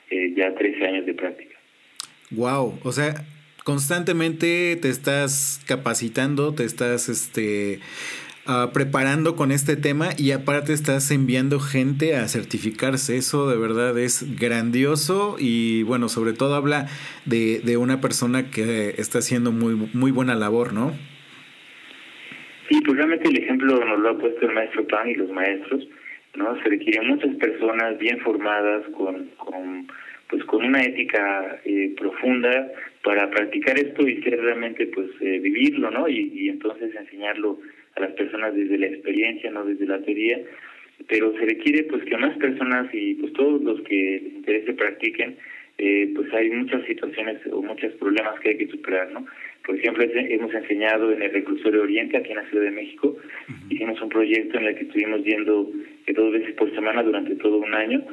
eh, 0.09 0.33
ya 0.35 0.55
13 0.55 0.85
años 0.85 1.05
de 1.05 1.13
práctica. 1.13 1.55
Wow, 2.31 2.79
o 2.83 2.91
sea, 2.91 3.15
constantemente 3.63 4.77
te 4.81 4.89
estás 4.89 5.61
capacitando, 5.67 6.53
te 6.53 6.63
estás 6.63 7.09
este 7.09 7.79
Ah, 8.51 8.71
preparando 8.73 9.35
con 9.35 9.51
este 9.51 9.75
tema 9.75 10.07
y 10.17 10.31
aparte 10.31 10.73
estás 10.73 11.11
enviando 11.11 11.59
gente 11.59 12.15
a 12.15 12.27
certificarse. 12.27 13.15
Eso 13.15 13.47
de 13.47 13.55
verdad 13.55 13.95
es 13.99 14.25
grandioso 14.39 15.35
y 15.37 15.83
bueno, 15.83 16.09
sobre 16.09 16.33
todo 16.33 16.55
habla 16.55 16.87
de, 17.25 17.59
de 17.59 17.77
una 17.77 18.01
persona 18.01 18.49
que 18.49 18.95
está 18.97 19.19
haciendo 19.19 19.51
muy, 19.51 19.75
muy 19.93 20.09
buena 20.09 20.33
labor, 20.33 20.73
¿no? 20.73 20.93
Sí, 22.69 22.81
pues 22.83 22.97
realmente 22.97 23.29
el 23.29 23.37
ejemplo 23.37 23.85
nos 23.85 23.99
lo 23.99 24.09
ha 24.09 24.17
puesto 24.17 24.47
el 24.47 24.55
maestro 24.55 24.87
Pan 24.87 25.07
y 25.07 25.13
los 25.13 25.29
maestros, 25.29 25.87
¿no? 26.33 26.55
Se 26.63 26.69
requieren 26.69 27.07
muchas 27.07 27.35
personas 27.35 27.99
bien 27.99 28.19
formadas 28.21 28.81
con, 28.97 29.29
con 29.37 29.85
pues 30.27 30.43
con 30.45 30.65
una 30.65 30.81
ética 30.81 31.59
eh, 31.65 31.93
profunda 31.95 32.71
para 33.03 33.29
practicar 33.29 33.77
esto 33.77 34.07
y 34.07 34.23
ser 34.23 34.41
realmente 34.41 34.87
pues 34.87 35.09
eh, 35.21 35.37
vivirlo, 35.37 35.91
¿no? 35.91 36.07
Y 36.07 36.49
entonces 36.49 36.95
enseñarlo 36.95 37.59
a 37.99 38.07
las 38.07 38.13
personas 38.13 38.55
desde 38.55 38.77
la 38.77 38.87
experiencia, 38.87 39.51
no 39.51 39.65
desde 39.65 39.85
la 39.85 40.01
teoría, 40.01 40.39
pero 41.07 41.33
se 41.33 41.45
requiere 41.45 41.83
pues 41.83 42.03
que 42.03 42.17
más 42.17 42.37
personas 42.37 42.87
y 42.93 43.15
pues 43.15 43.33
todos 43.33 43.61
los 43.61 43.81
que 43.81 44.21
les 44.23 44.33
interese 44.33 44.73
practiquen, 44.73 45.37
eh, 45.77 46.11
pues 46.13 46.33
hay 46.33 46.49
muchas 46.49 46.85
situaciones 46.85 47.37
o 47.51 47.61
muchos 47.61 47.93
problemas 47.93 48.39
que 48.41 48.49
hay 48.49 48.57
que 48.57 48.67
superar, 48.67 49.11
¿no? 49.11 49.25
Por 49.65 49.75
ejemplo, 49.77 50.03
hemos 50.03 50.53
enseñado 50.53 51.11
en 51.13 51.21
el 51.21 51.31
Reclusorio 51.31 51.83
Oriente, 51.83 52.17
aquí 52.17 52.31
en 52.31 52.37
la 52.37 52.49
Ciudad 52.49 52.65
de 52.65 52.71
México, 52.71 53.15
hicimos 53.69 54.01
un 54.01 54.09
proyecto 54.09 54.57
en 54.57 54.65
el 54.65 54.75
que 54.75 54.83
estuvimos 54.83 55.23
yendo 55.23 55.71
eh, 56.07 56.13
dos 56.13 56.33
veces 56.33 56.53
por 56.55 56.73
semana 56.73 57.03
durante 57.03 57.35
todo 57.35 57.59
un 57.59 57.73
año, 57.73 58.03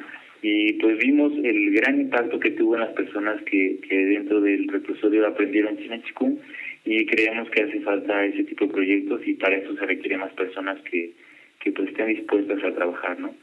y 0.43 0.75
pues 0.75 0.99
vimos 0.99 1.33
el 1.43 1.73
gran 1.73 2.01
impacto 2.01 2.39
que 2.39 2.51
tuvo 2.53 2.75
en 2.75 2.83
las 2.83 2.93
personas 2.93 3.43
que, 3.43 3.79
que 3.89 3.97
dentro 3.97 4.41
del 4.41 4.69
reclusorio 4.69 5.27
aprendieron 5.27 5.79
China 5.79 6.01
Chikung 6.05 6.39
y 6.87 7.05
creemos 7.05 7.51
que 7.51 7.63
hace 7.63 7.81
falta 7.81 8.25
ese 8.25 8.45
tipo 8.45 8.67
de 8.67 8.73
proyectos 8.73 9.21
y 9.27 9.35
para 9.35 9.57
eso 9.57 9.75
se 9.75 9.85
requiere 9.85 10.17
más 10.19 10.33
personas 10.35 10.81
que, 10.89 11.13
que 11.61 11.73
pues 11.73 11.89
estén 11.89 12.07
dispuestas 12.07 12.63
a 12.63 12.75
trabajar, 12.75 13.19
¿no? 13.19 13.35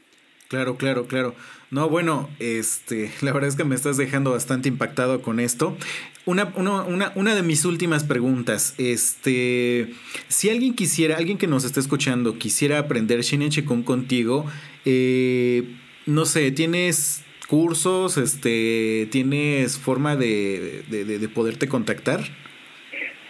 Claro, 0.48 0.76
claro, 0.76 1.06
claro. 1.06 1.34
No, 1.70 1.90
bueno, 1.90 2.30
este, 2.38 3.10
la 3.22 3.32
verdad 3.32 3.48
es 3.48 3.56
que 3.56 3.64
me 3.64 3.74
estás 3.74 3.98
dejando 3.98 4.30
bastante 4.30 4.68
impactado 4.68 5.20
con 5.20 5.40
esto. 5.40 5.76
Una, 6.24 6.54
una, 6.56 6.84
una, 6.84 7.12
una 7.16 7.34
de 7.34 7.42
mis 7.42 7.66
últimas 7.66 8.04
preguntas, 8.04 8.74
este, 8.78 9.90
si 10.28 10.48
alguien 10.48 10.74
quisiera, 10.74 11.18
alguien 11.18 11.36
que 11.36 11.46
nos 11.46 11.66
esté 11.66 11.80
escuchando, 11.80 12.38
quisiera 12.38 12.78
aprender 12.78 13.20
Shinen 13.20 13.50
contigo, 13.84 14.46
eh, 14.86 15.64
no 16.06 16.24
sé, 16.24 16.50
¿tienes 16.50 17.22
cursos, 17.46 18.16
este, 18.16 19.06
tienes 19.10 19.78
forma 19.78 20.16
de, 20.16 20.82
de, 20.88 21.04
de 21.04 21.28
poderte 21.28 21.68
contactar? 21.68 22.22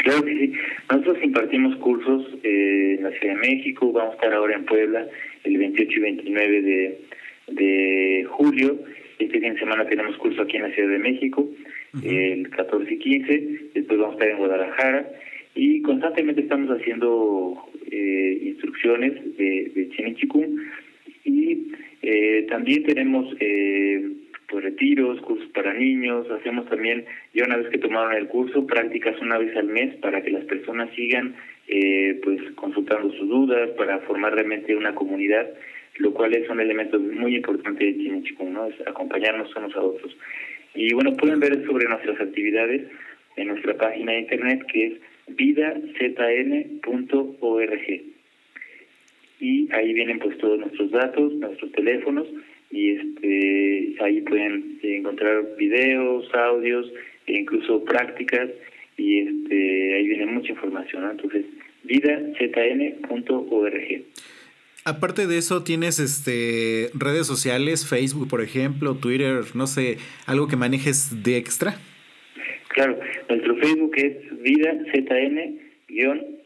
Claro 0.04 0.22
que 0.22 0.36
sí. 0.36 0.52
Nosotros 0.90 1.16
impartimos 1.22 1.76
cursos 1.76 2.28
eh, 2.42 2.96
en 2.98 3.04
la 3.04 3.10
Ciudad 3.12 3.34
de 3.34 3.40
México, 3.40 3.90
vamos 3.90 4.12
a 4.12 4.14
estar 4.16 4.34
ahora 4.34 4.54
en 4.54 4.66
Puebla 4.66 5.08
el 5.44 5.56
28 5.56 5.90
y 5.90 6.02
29 6.02 6.62
de, 6.62 6.98
de 7.48 8.26
julio. 8.28 8.78
Este 9.18 9.40
fin 9.40 9.54
de 9.54 9.58
semana 9.58 9.86
tenemos 9.86 10.14
curso 10.18 10.42
aquí 10.42 10.58
en 10.58 10.64
la 10.64 10.74
Ciudad 10.74 10.90
de 10.90 10.98
México, 10.98 11.48
el 12.02 12.50
14 12.50 12.92
y 12.92 12.98
15. 12.98 13.48
Después 13.74 13.98
vamos 13.98 14.12
a 14.12 14.18
estar 14.18 14.28
en 14.28 14.36
Guadalajara. 14.36 15.08
Y 15.54 15.80
constantemente 15.80 16.42
estamos 16.42 16.68
haciendo 16.68 17.56
eh, 17.90 18.38
instrucciones 18.42 19.14
de, 19.38 19.72
de 19.74 19.88
Chinichikun. 19.96 20.70
Y 21.24 21.72
eh, 22.02 22.46
también 22.50 22.82
tenemos 22.82 23.34
eh, 23.40 24.04
pues 24.48 24.64
retiros, 24.64 25.20
cursos 25.20 25.48
para 25.52 25.72
niños, 25.74 26.30
hacemos 26.30 26.66
también, 26.66 27.04
ya 27.32 27.44
una 27.44 27.56
vez 27.56 27.68
que 27.68 27.78
tomaron 27.78 28.14
el 28.14 28.28
curso, 28.28 28.66
prácticas 28.66 29.20
una 29.20 29.38
vez 29.38 29.56
al 29.56 29.66
mes 29.66 29.94
para 29.96 30.22
que 30.22 30.30
las 30.30 30.44
personas 30.44 30.90
sigan 30.94 31.34
eh, 31.68 32.20
pues 32.22 32.40
consultando 32.54 33.12
sus 33.12 33.28
dudas, 33.28 33.70
para 33.70 34.00
formar 34.00 34.34
realmente 34.34 34.76
una 34.76 34.94
comunidad, 34.94 35.48
lo 35.98 36.12
cual 36.12 36.34
es 36.34 36.48
un 36.50 36.60
elemento 36.60 36.98
muy 36.98 37.36
importante 37.36 37.84
de 37.84 37.96
Chinichikung, 37.96 38.52
¿no? 38.52 38.66
Es 38.66 38.74
acompañarnos 38.86 39.54
unos 39.56 39.74
a 39.76 39.80
otros. 39.80 40.16
Y 40.74 40.92
bueno, 40.92 41.16
pueden 41.16 41.40
ver 41.40 41.64
sobre 41.66 41.88
nuestras 41.88 42.20
actividades 42.20 42.82
en 43.36 43.48
nuestra 43.48 43.74
página 43.76 44.12
de 44.12 44.20
internet 44.20 44.64
que 44.70 44.86
es 44.86 44.94
vidazn.org. 45.28 46.74
Y 49.40 49.72
ahí 49.72 49.92
vienen 49.92 50.18
pues 50.18 50.38
todos 50.38 50.58
nuestros 50.58 50.90
datos, 50.90 51.32
nuestros 51.34 51.72
teléfonos, 51.72 52.26
y 52.74 52.90
este 52.90 53.94
ahí 54.02 54.20
pueden 54.22 54.78
encontrar 54.82 55.56
videos, 55.56 56.26
audios 56.34 56.90
e 57.26 57.38
incluso 57.38 57.84
prácticas 57.84 58.50
y 58.96 59.18
este 59.20 59.94
ahí 59.94 60.08
viene 60.08 60.26
mucha 60.26 60.50
información, 60.50 61.08
entonces 61.10 61.46
vidazn.org. 61.84 62.94
Aparte 64.86 65.26
de 65.26 65.38
eso, 65.38 65.64
¿tienes 65.64 65.98
este 65.98 66.90
redes 66.94 67.26
sociales, 67.26 67.88
Facebook, 67.88 68.28
por 68.28 68.42
ejemplo, 68.42 68.96
Twitter, 68.96 69.44
no 69.54 69.66
sé, 69.66 69.96
algo 70.26 70.46
que 70.48 70.56
manejes 70.56 71.22
de 71.22 71.38
extra? 71.38 71.76
Claro, 72.68 72.98
nuestro 73.28 73.56
Facebook 73.56 73.92
es 73.96 74.16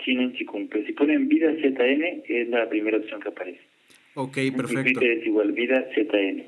Chinen 0.05 0.33
Chikung. 0.35 0.69
Pero 0.69 0.87
si 0.87 0.93
ponen 0.93 1.29
Vida 1.29 1.53
ZN, 1.61 2.23
es 2.27 2.49
la 2.49 2.69
primera 2.69 2.99
opción 2.99 3.21
que 3.21 3.29
aparece. 3.29 3.61
Ok, 4.21 4.37
perfecto. 4.57 4.99
ZN. 4.99 6.43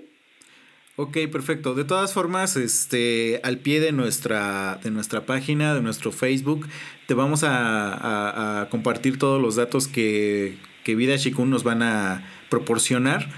Ok, 0.97 1.19
perfecto. 1.31 1.75
De 1.77 1.85
todas 1.85 2.13
formas, 2.13 2.57
este, 2.57 3.39
al 3.45 3.59
pie 3.59 3.79
de 3.79 3.93
nuestra, 3.93 4.81
de 4.83 4.91
nuestra 4.91 5.25
página, 5.25 5.73
de 5.73 5.81
nuestro 5.81 6.11
Facebook, 6.11 6.67
te 7.07 7.15
vamos 7.15 7.45
a, 7.45 8.63
a, 8.63 8.69
compartir 8.71 9.19
todos 9.19 9.41
los 9.41 9.55
datos 9.55 9.87
que, 9.87 10.57
que 10.83 10.97
Vida 10.97 11.17
Chikung 11.17 11.49
nos 11.49 11.63
van 11.63 11.85
a 11.85 12.25
proporcionar 12.49 13.29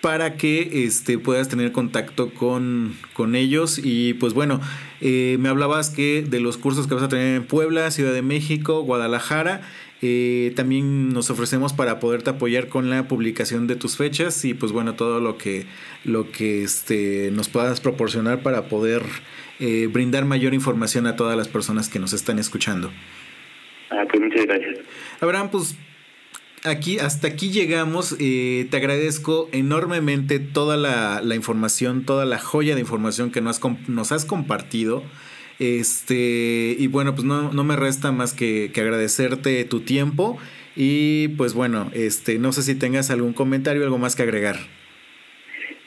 para 0.00 0.36
que 0.36 0.84
este, 0.84 1.18
puedas 1.18 1.50
tener 1.50 1.70
contacto 1.70 2.32
con, 2.32 2.96
con 3.12 3.34
ellos. 3.36 3.78
Y 3.82 4.14
pues 4.14 4.32
bueno, 4.32 4.62
eh, 5.02 5.36
me 5.38 5.50
hablabas 5.50 5.90
que 5.90 6.22
de 6.22 6.40
los 6.40 6.56
cursos 6.56 6.86
que 6.86 6.94
vas 6.94 7.04
a 7.04 7.08
tener 7.08 7.36
en 7.36 7.44
Puebla, 7.44 7.90
Ciudad 7.90 8.14
de 8.14 8.22
México, 8.22 8.82
Guadalajara. 8.82 9.60
Eh, 10.04 10.52
también 10.56 11.10
nos 11.10 11.30
ofrecemos 11.30 11.72
para 11.72 12.00
poderte 12.00 12.30
apoyar 12.30 12.66
con 12.66 12.90
la 12.90 13.06
publicación 13.06 13.68
de 13.68 13.76
tus 13.76 13.96
fechas 13.96 14.44
y 14.44 14.52
pues 14.52 14.72
bueno 14.72 14.94
todo 14.94 15.20
lo 15.20 15.38
que 15.38 15.64
lo 16.04 16.32
que 16.32 16.64
este 16.64 17.30
nos 17.32 17.48
puedas 17.48 17.80
proporcionar 17.80 18.42
para 18.42 18.68
poder 18.68 19.02
eh, 19.60 19.86
brindar 19.86 20.24
mayor 20.24 20.54
información 20.54 21.06
a 21.06 21.14
todas 21.14 21.36
las 21.36 21.46
personas 21.46 21.88
que 21.88 22.00
nos 22.00 22.12
están 22.14 22.40
escuchando. 22.40 22.90
Ah, 23.90 24.04
pues 24.10 24.20
muchas 24.20 24.44
gracias. 24.44 24.78
Abraham, 25.20 25.50
pues 25.52 25.76
aquí, 26.64 26.98
hasta 26.98 27.28
aquí 27.28 27.50
llegamos. 27.50 28.16
Eh, 28.18 28.66
te 28.72 28.76
agradezco 28.78 29.48
enormemente 29.52 30.40
toda 30.40 30.76
la, 30.76 31.20
la, 31.22 31.36
información, 31.36 32.04
toda 32.04 32.24
la 32.24 32.38
joya 32.38 32.74
de 32.74 32.80
información 32.80 33.30
que 33.30 33.40
nos, 33.40 33.60
nos 33.86 34.10
has 34.10 34.24
compartido. 34.24 35.04
Este, 35.58 36.76
y 36.78 36.86
bueno, 36.86 37.14
pues 37.14 37.24
no, 37.24 37.52
no 37.52 37.64
me 37.64 37.76
resta 37.76 38.12
más 38.12 38.34
que, 38.34 38.70
que, 38.72 38.80
agradecerte 38.80 39.64
tu 39.64 39.80
tiempo. 39.80 40.38
Y 40.74 41.28
pues 41.36 41.54
bueno, 41.54 41.90
este, 41.94 42.38
no 42.38 42.52
sé 42.52 42.62
si 42.62 42.78
tengas 42.78 43.10
algún 43.10 43.32
comentario, 43.32 43.84
algo 43.84 43.98
más 43.98 44.16
que 44.16 44.22
agregar. 44.22 44.56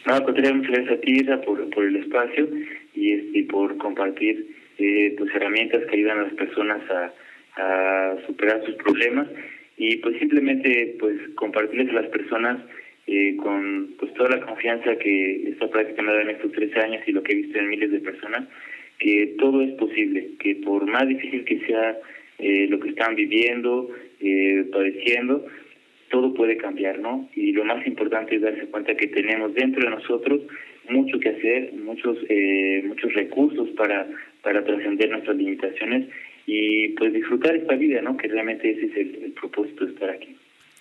No, 0.05 0.23
contrario, 0.23 0.55
muchas 0.55 0.71
gracias 0.71 0.97
a 0.97 1.01
ti, 1.01 1.23
por, 1.45 1.69
por 1.71 1.83
el 1.83 1.95
espacio 1.95 2.47
y, 2.93 3.11
este, 3.11 3.43
por 3.45 3.77
compartir 3.77 4.55
eh, 4.77 5.15
tus 5.17 5.29
herramientas 5.33 5.81
que 5.89 5.95
ayudan 5.95 6.19
a 6.19 6.23
las 6.23 6.33
personas 6.33 6.81
a, 6.91 7.13
a 7.57 8.15
superar 8.27 8.63
sus 8.65 8.75
problemas 8.75 9.27
y 9.77 9.97
pues 9.97 10.17
simplemente 10.19 10.95
pues 10.99 11.17
compartirles 11.35 11.89
a 11.89 12.01
las 12.01 12.07
personas 12.07 12.59
eh, 13.07 13.35
con 13.37 13.93
pues 13.99 14.13
toda 14.15 14.29
la 14.29 14.45
confianza 14.45 14.97
que 14.97 15.49
esta 15.49 15.69
práctica 15.69 16.01
me 16.01 16.09
ha 16.09 16.13
dado 16.13 16.29
en 16.29 16.35
estos 16.35 16.51
tres 16.53 16.75
años 16.77 17.03
y 17.05 17.11
lo 17.11 17.21
que 17.23 17.33
he 17.33 17.35
visto 17.35 17.57
en 17.59 17.69
miles 17.69 17.91
de 17.91 17.99
personas, 17.99 18.47
que 19.05 19.35
todo 19.37 19.61
es 19.61 19.71
posible, 19.73 20.31
que 20.39 20.55
por 20.55 20.87
más 20.87 21.07
difícil 21.07 21.45
que 21.45 21.59
sea 21.67 21.95
eh, 22.39 22.65
lo 22.67 22.79
que 22.79 22.89
están 22.89 23.13
viviendo, 23.13 23.87
eh, 24.19 24.65
padeciendo, 24.71 25.45
todo 26.09 26.33
puede 26.33 26.57
cambiar, 26.57 26.97
¿no? 26.97 27.29
Y 27.35 27.51
lo 27.51 27.63
más 27.65 27.85
importante 27.85 28.35
es 28.35 28.41
darse 28.41 28.65
cuenta 28.65 28.95
que 28.95 29.05
tenemos 29.05 29.53
dentro 29.53 29.83
de 29.83 29.95
nosotros 29.95 30.41
mucho 30.89 31.19
que 31.19 31.29
hacer, 31.29 31.73
muchos 31.73 32.17
eh, 32.29 32.81
muchos 32.87 33.13
recursos 33.13 33.69
para 33.77 34.07
para 34.41 34.63
trascender 34.63 35.11
nuestras 35.11 35.37
limitaciones 35.37 36.09
y 36.47 36.87
pues 36.97 37.13
disfrutar 37.13 37.55
esta 37.55 37.75
vida, 37.75 38.01
¿no? 38.01 38.17
Que 38.17 38.27
realmente 38.27 38.71
ese 38.71 38.87
es 38.87 38.97
el, 38.97 39.23
el 39.25 39.31
propósito 39.33 39.85
de 39.85 39.91
estar 39.91 40.09
aquí. 40.09 40.35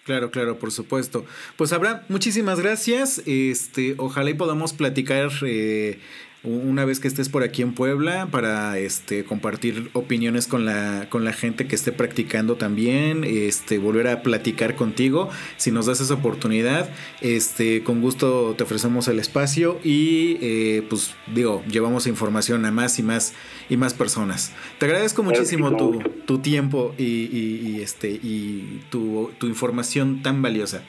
Claro, 0.07 0.31
claro, 0.31 0.59
por 0.59 0.71
supuesto. 0.71 1.27
Pues 1.59 1.75
Abraham, 1.75 2.01
muchísimas 2.09 2.59
gracias. 2.59 3.23
Este, 3.27 3.95
ojalá 3.99 4.31
y 4.31 4.35
podamos 4.35 4.73
platicar 4.73 5.31
eh, 5.47 5.97
una 6.45 6.85
vez 6.85 7.01
que 7.01 7.09
estés 7.09 7.29
por 7.29 7.43
aquí 7.43 7.63
en 7.63 7.75
Puebla 7.75 8.29
para 8.31 8.79
este 8.79 9.25
compartir 9.25 9.91
opiniones 9.95 10.47
con 10.47 10.65
la 10.65 11.07
con 11.09 11.25
la 11.25 11.33
gente 11.33 11.67
que 11.67 11.75
esté 11.75 11.91
practicando 11.91 12.57
también 12.57 13.25
este 13.25 13.79
volver 13.79 14.09
a 14.09 14.23
platicar 14.23 14.77
contigo. 14.77 15.31
Si 15.57 15.71
nos 15.71 15.87
das 15.87 16.01
esa 16.01 16.15
oportunidad 16.15 16.91
este 17.21 17.83
con 17.83 18.01
gusto 18.01 18.55
te 18.57 18.63
ofrecemos 18.63 19.09
el 19.09 19.19
espacio 19.19 19.81
y 19.83 20.39
eh, 20.43 20.83
pues 20.89 21.15
digo 21.35 21.63
llevamos 21.71 22.07
información 22.07 22.65
a 22.67 22.71
más 22.71 22.99
y 22.99 23.03
más 23.03 23.35
y 23.69 23.77
más 23.77 23.95
personas. 23.95 24.55
Te 24.79 24.87
agradezco 24.87 25.23
muchísimo 25.23 25.77
tu, 25.77 26.01
tu 26.27 26.39
tiempo 26.39 26.95
y, 26.99 27.05
y, 27.05 27.63
y, 27.67 27.81
este 27.81 28.11
y 28.11 28.83
tu, 28.91 29.33
tu 29.39 29.47
información 29.47 30.23
tan 30.23 30.43
valiosa. 30.43 30.85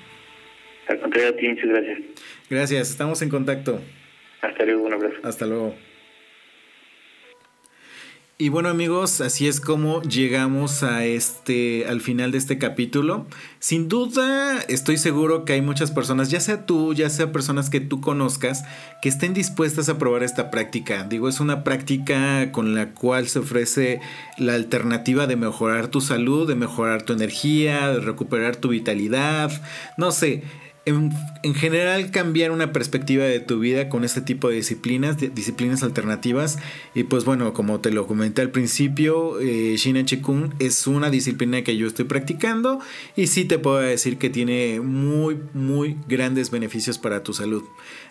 Al 0.87 0.99
contrario 0.99 1.29
a 1.29 1.35
ti 1.35 1.47
muchas 1.47 1.65
gracias. 1.69 1.99
Gracias 2.49 2.89
estamos 2.89 3.21
en 3.21 3.29
contacto 3.29 3.79
hasta 4.45 4.65
luego, 4.65 4.83
un 4.83 4.93
abrazo. 4.93 5.15
Hasta 5.23 5.45
luego. 5.45 5.75
Y 8.37 8.49
bueno 8.49 8.67
amigos, 8.67 9.21
así 9.21 9.47
es 9.47 9.61
como 9.61 10.01
llegamos 10.01 10.83
a 10.83 11.05
este 11.05 11.85
al 11.87 12.01
final 12.01 12.33
de 12.33 12.37
este 12.37 12.57
capítulo. 12.57 13.27
Sin 13.59 13.87
duda, 13.87 14.59
estoy 14.67 14.97
seguro 14.97 15.45
que 15.45 15.53
hay 15.53 15.61
muchas 15.61 15.91
personas, 15.91 16.29
ya 16.31 16.41
sea 16.41 16.65
tú, 16.65 16.93
ya 16.93 17.09
sea 17.09 17.31
personas 17.31 17.69
que 17.69 17.79
tú 17.79 18.01
conozcas, 18.01 18.65
que 19.01 19.07
estén 19.07 19.33
dispuestas 19.33 19.87
a 19.87 19.97
probar 19.97 20.21
esta 20.21 20.51
práctica. 20.51 21.05
Digo, 21.05 21.29
es 21.29 21.39
una 21.39 21.63
práctica 21.63 22.51
con 22.51 22.75
la 22.75 22.91
cual 22.91 23.29
se 23.29 23.39
ofrece 23.39 24.01
la 24.37 24.55
alternativa 24.55 25.27
de 25.27 25.37
mejorar 25.37 25.87
tu 25.87 26.01
salud, 26.01 26.45
de 26.45 26.55
mejorar 26.55 27.03
tu 27.03 27.13
energía, 27.13 27.87
de 27.87 28.01
recuperar 28.01 28.57
tu 28.57 28.67
vitalidad, 28.67 29.49
no 29.97 30.11
sé, 30.11 30.43
en, 30.85 31.11
en, 31.43 31.55
general 31.55 32.11
cambiar 32.11 32.51
una 32.51 32.71
perspectiva 32.71 33.25
de 33.25 33.39
tu 33.39 33.59
vida 33.59 33.89
con 33.89 34.03
este 34.03 34.21
tipo 34.21 34.49
de 34.49 34.55
disciplinas, 34.55 35.17
disciplinas 35.17 35.83
alternativas. 35.83 36.59
Y 36.93 37.03
pues 37.03 37.25
bueno, 37.25 37.53
como 37.53 37.79
te 37.79 37.91
lo 37.91 38.07
comenté 38.07 38.41
al 38.41 38.51
principio, 38.51 39.39
eh, 39.39 39.75
Shina 39.77 40.05
es 40.59 40.87
una 40.87 41.09
disciplina 41.09 41.63
que 41.63 41.75
yo 41.77 41.87
estoy 41.87 42.05
practicando 42.05 42.79
y 43.15 43.27
sí 43.27 43.45
te 43.45 43.57
puedo 43.57 43.77
decir 43.77 44.17
que 44.17 44.29
tiene 44.29 44.79
muy, 44.79 45.39
muy 45.53 45.97
grandes 46.07 46.51
beneficios 46.51 46.97
para 46.97 47.23
tu 47.23 47.33
salud. 47.33 47.63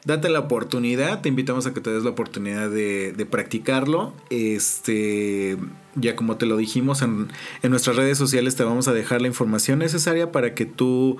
Date 0.04 0.28
la 0.28 0.40
oportunidad, 0.40 1.20
te 1.20 1.28
invitamos 1.28 1.66
a 1.66 1.74
que 1.74 1.80
te 1.80 1.90
des 1.90 2.02
la 2.02 2.10
oportunidad 2.10 2.70
de 2.70 3.26
practicarlo. 3.30 4.12
Este 4.30 5.56
ya 5.96 6.16
como 6.16 6.36
te 6.36 6.46
lo 6.46 6.56
dijimos 6.56 7.02
en, 7.02 7.28
en, 7.62 7.70
nuestras 7.70 7.96
redes 7.96 8.18
sociales 8.18 8.56
te 8.56 8.64
vamos 8.64 8.88
a 8.88 8.92
dejar 8.92 9.20
la 9.20 9.28
información 9.28 9.78
necesaria 9.78 10.32
para 10.32 10.54
que 10.54 10.66
tú 10.66 11.18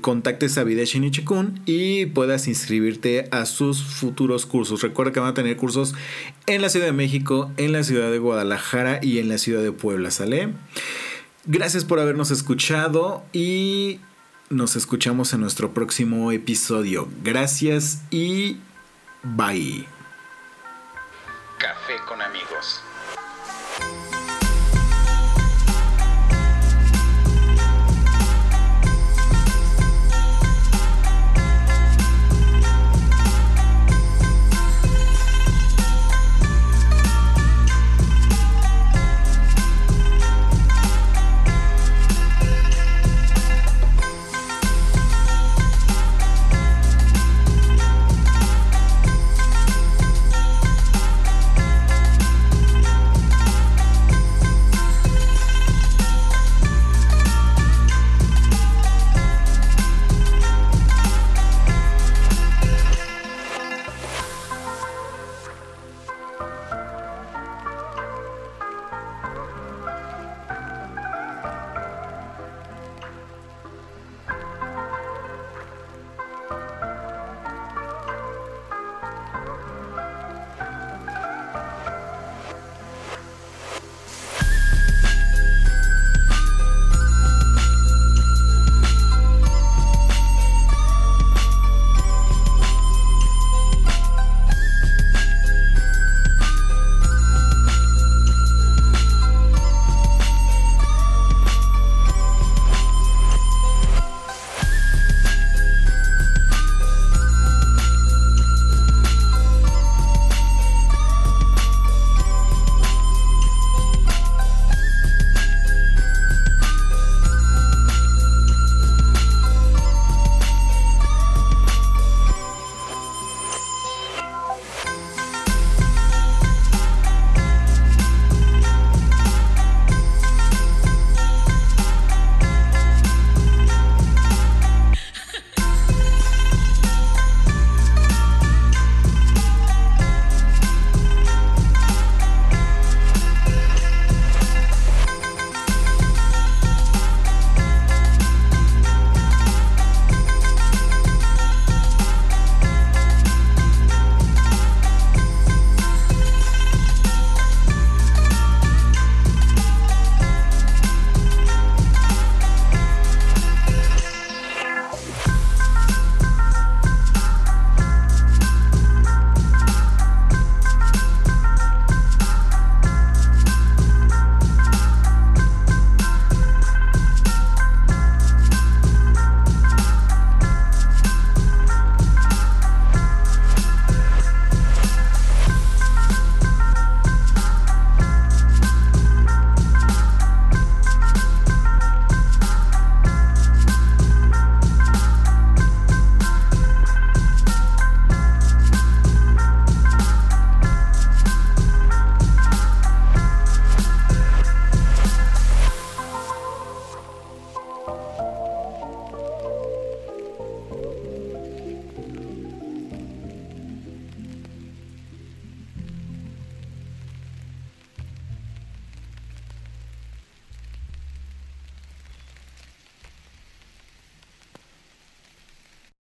contactes 0.00 0.58
a 0.58 0.64
Videsh 0.64 0.98
Nichikun 0.98 1.60
y 1.66 2.06
puedas 2.06 2.48
inscribirte 2.48 3.28
a 3.30 3.46
sus 3.46 3.82
futuros 3.82 4.46
cursos. 4.46 4.82
Recuerda 4.82 5.12
que 5.12 5.20
van 5.20 5.30
a 5.30 5.34
tener 5.34 5.56
cursos 5.56 5.94
en 6.46 6.62
la 6.62 6.68
Ciudad 6.68 6.86
de 6.86 6.92
México, 6.92 7.50
en 7.56 7.72
la 7.72 7.82
Ciudad 7.82 8.10
de 8.10 8.18
Guadalajara 8.18 9.00
y 9.02 9.18
en 9.18 9.28
la 9.28 9.38
Ciudad 9.38 9.62
de 9.62 9.72
Puebla, 9.72 10.10
¿sale? 10.10 10.52
Gracias 11.44 11.84
por 11.84 11.98
habernos 11.98 12.30
escuchado 12.30 13.24
y 13.32 14.00
nos 14.48 14.76
escuchamos 14.76 15.32
en 15.32 15.40
nuestro 15.40 15.72
próximo 15.74 16.30
episodio. 16.30 17.08
Gracias 17.22 18.02
y 18.10 18.58
bye. 19.22 19.86
Café 21.58 21.94
con 22.06 22.20
amigos. 22.20 22.82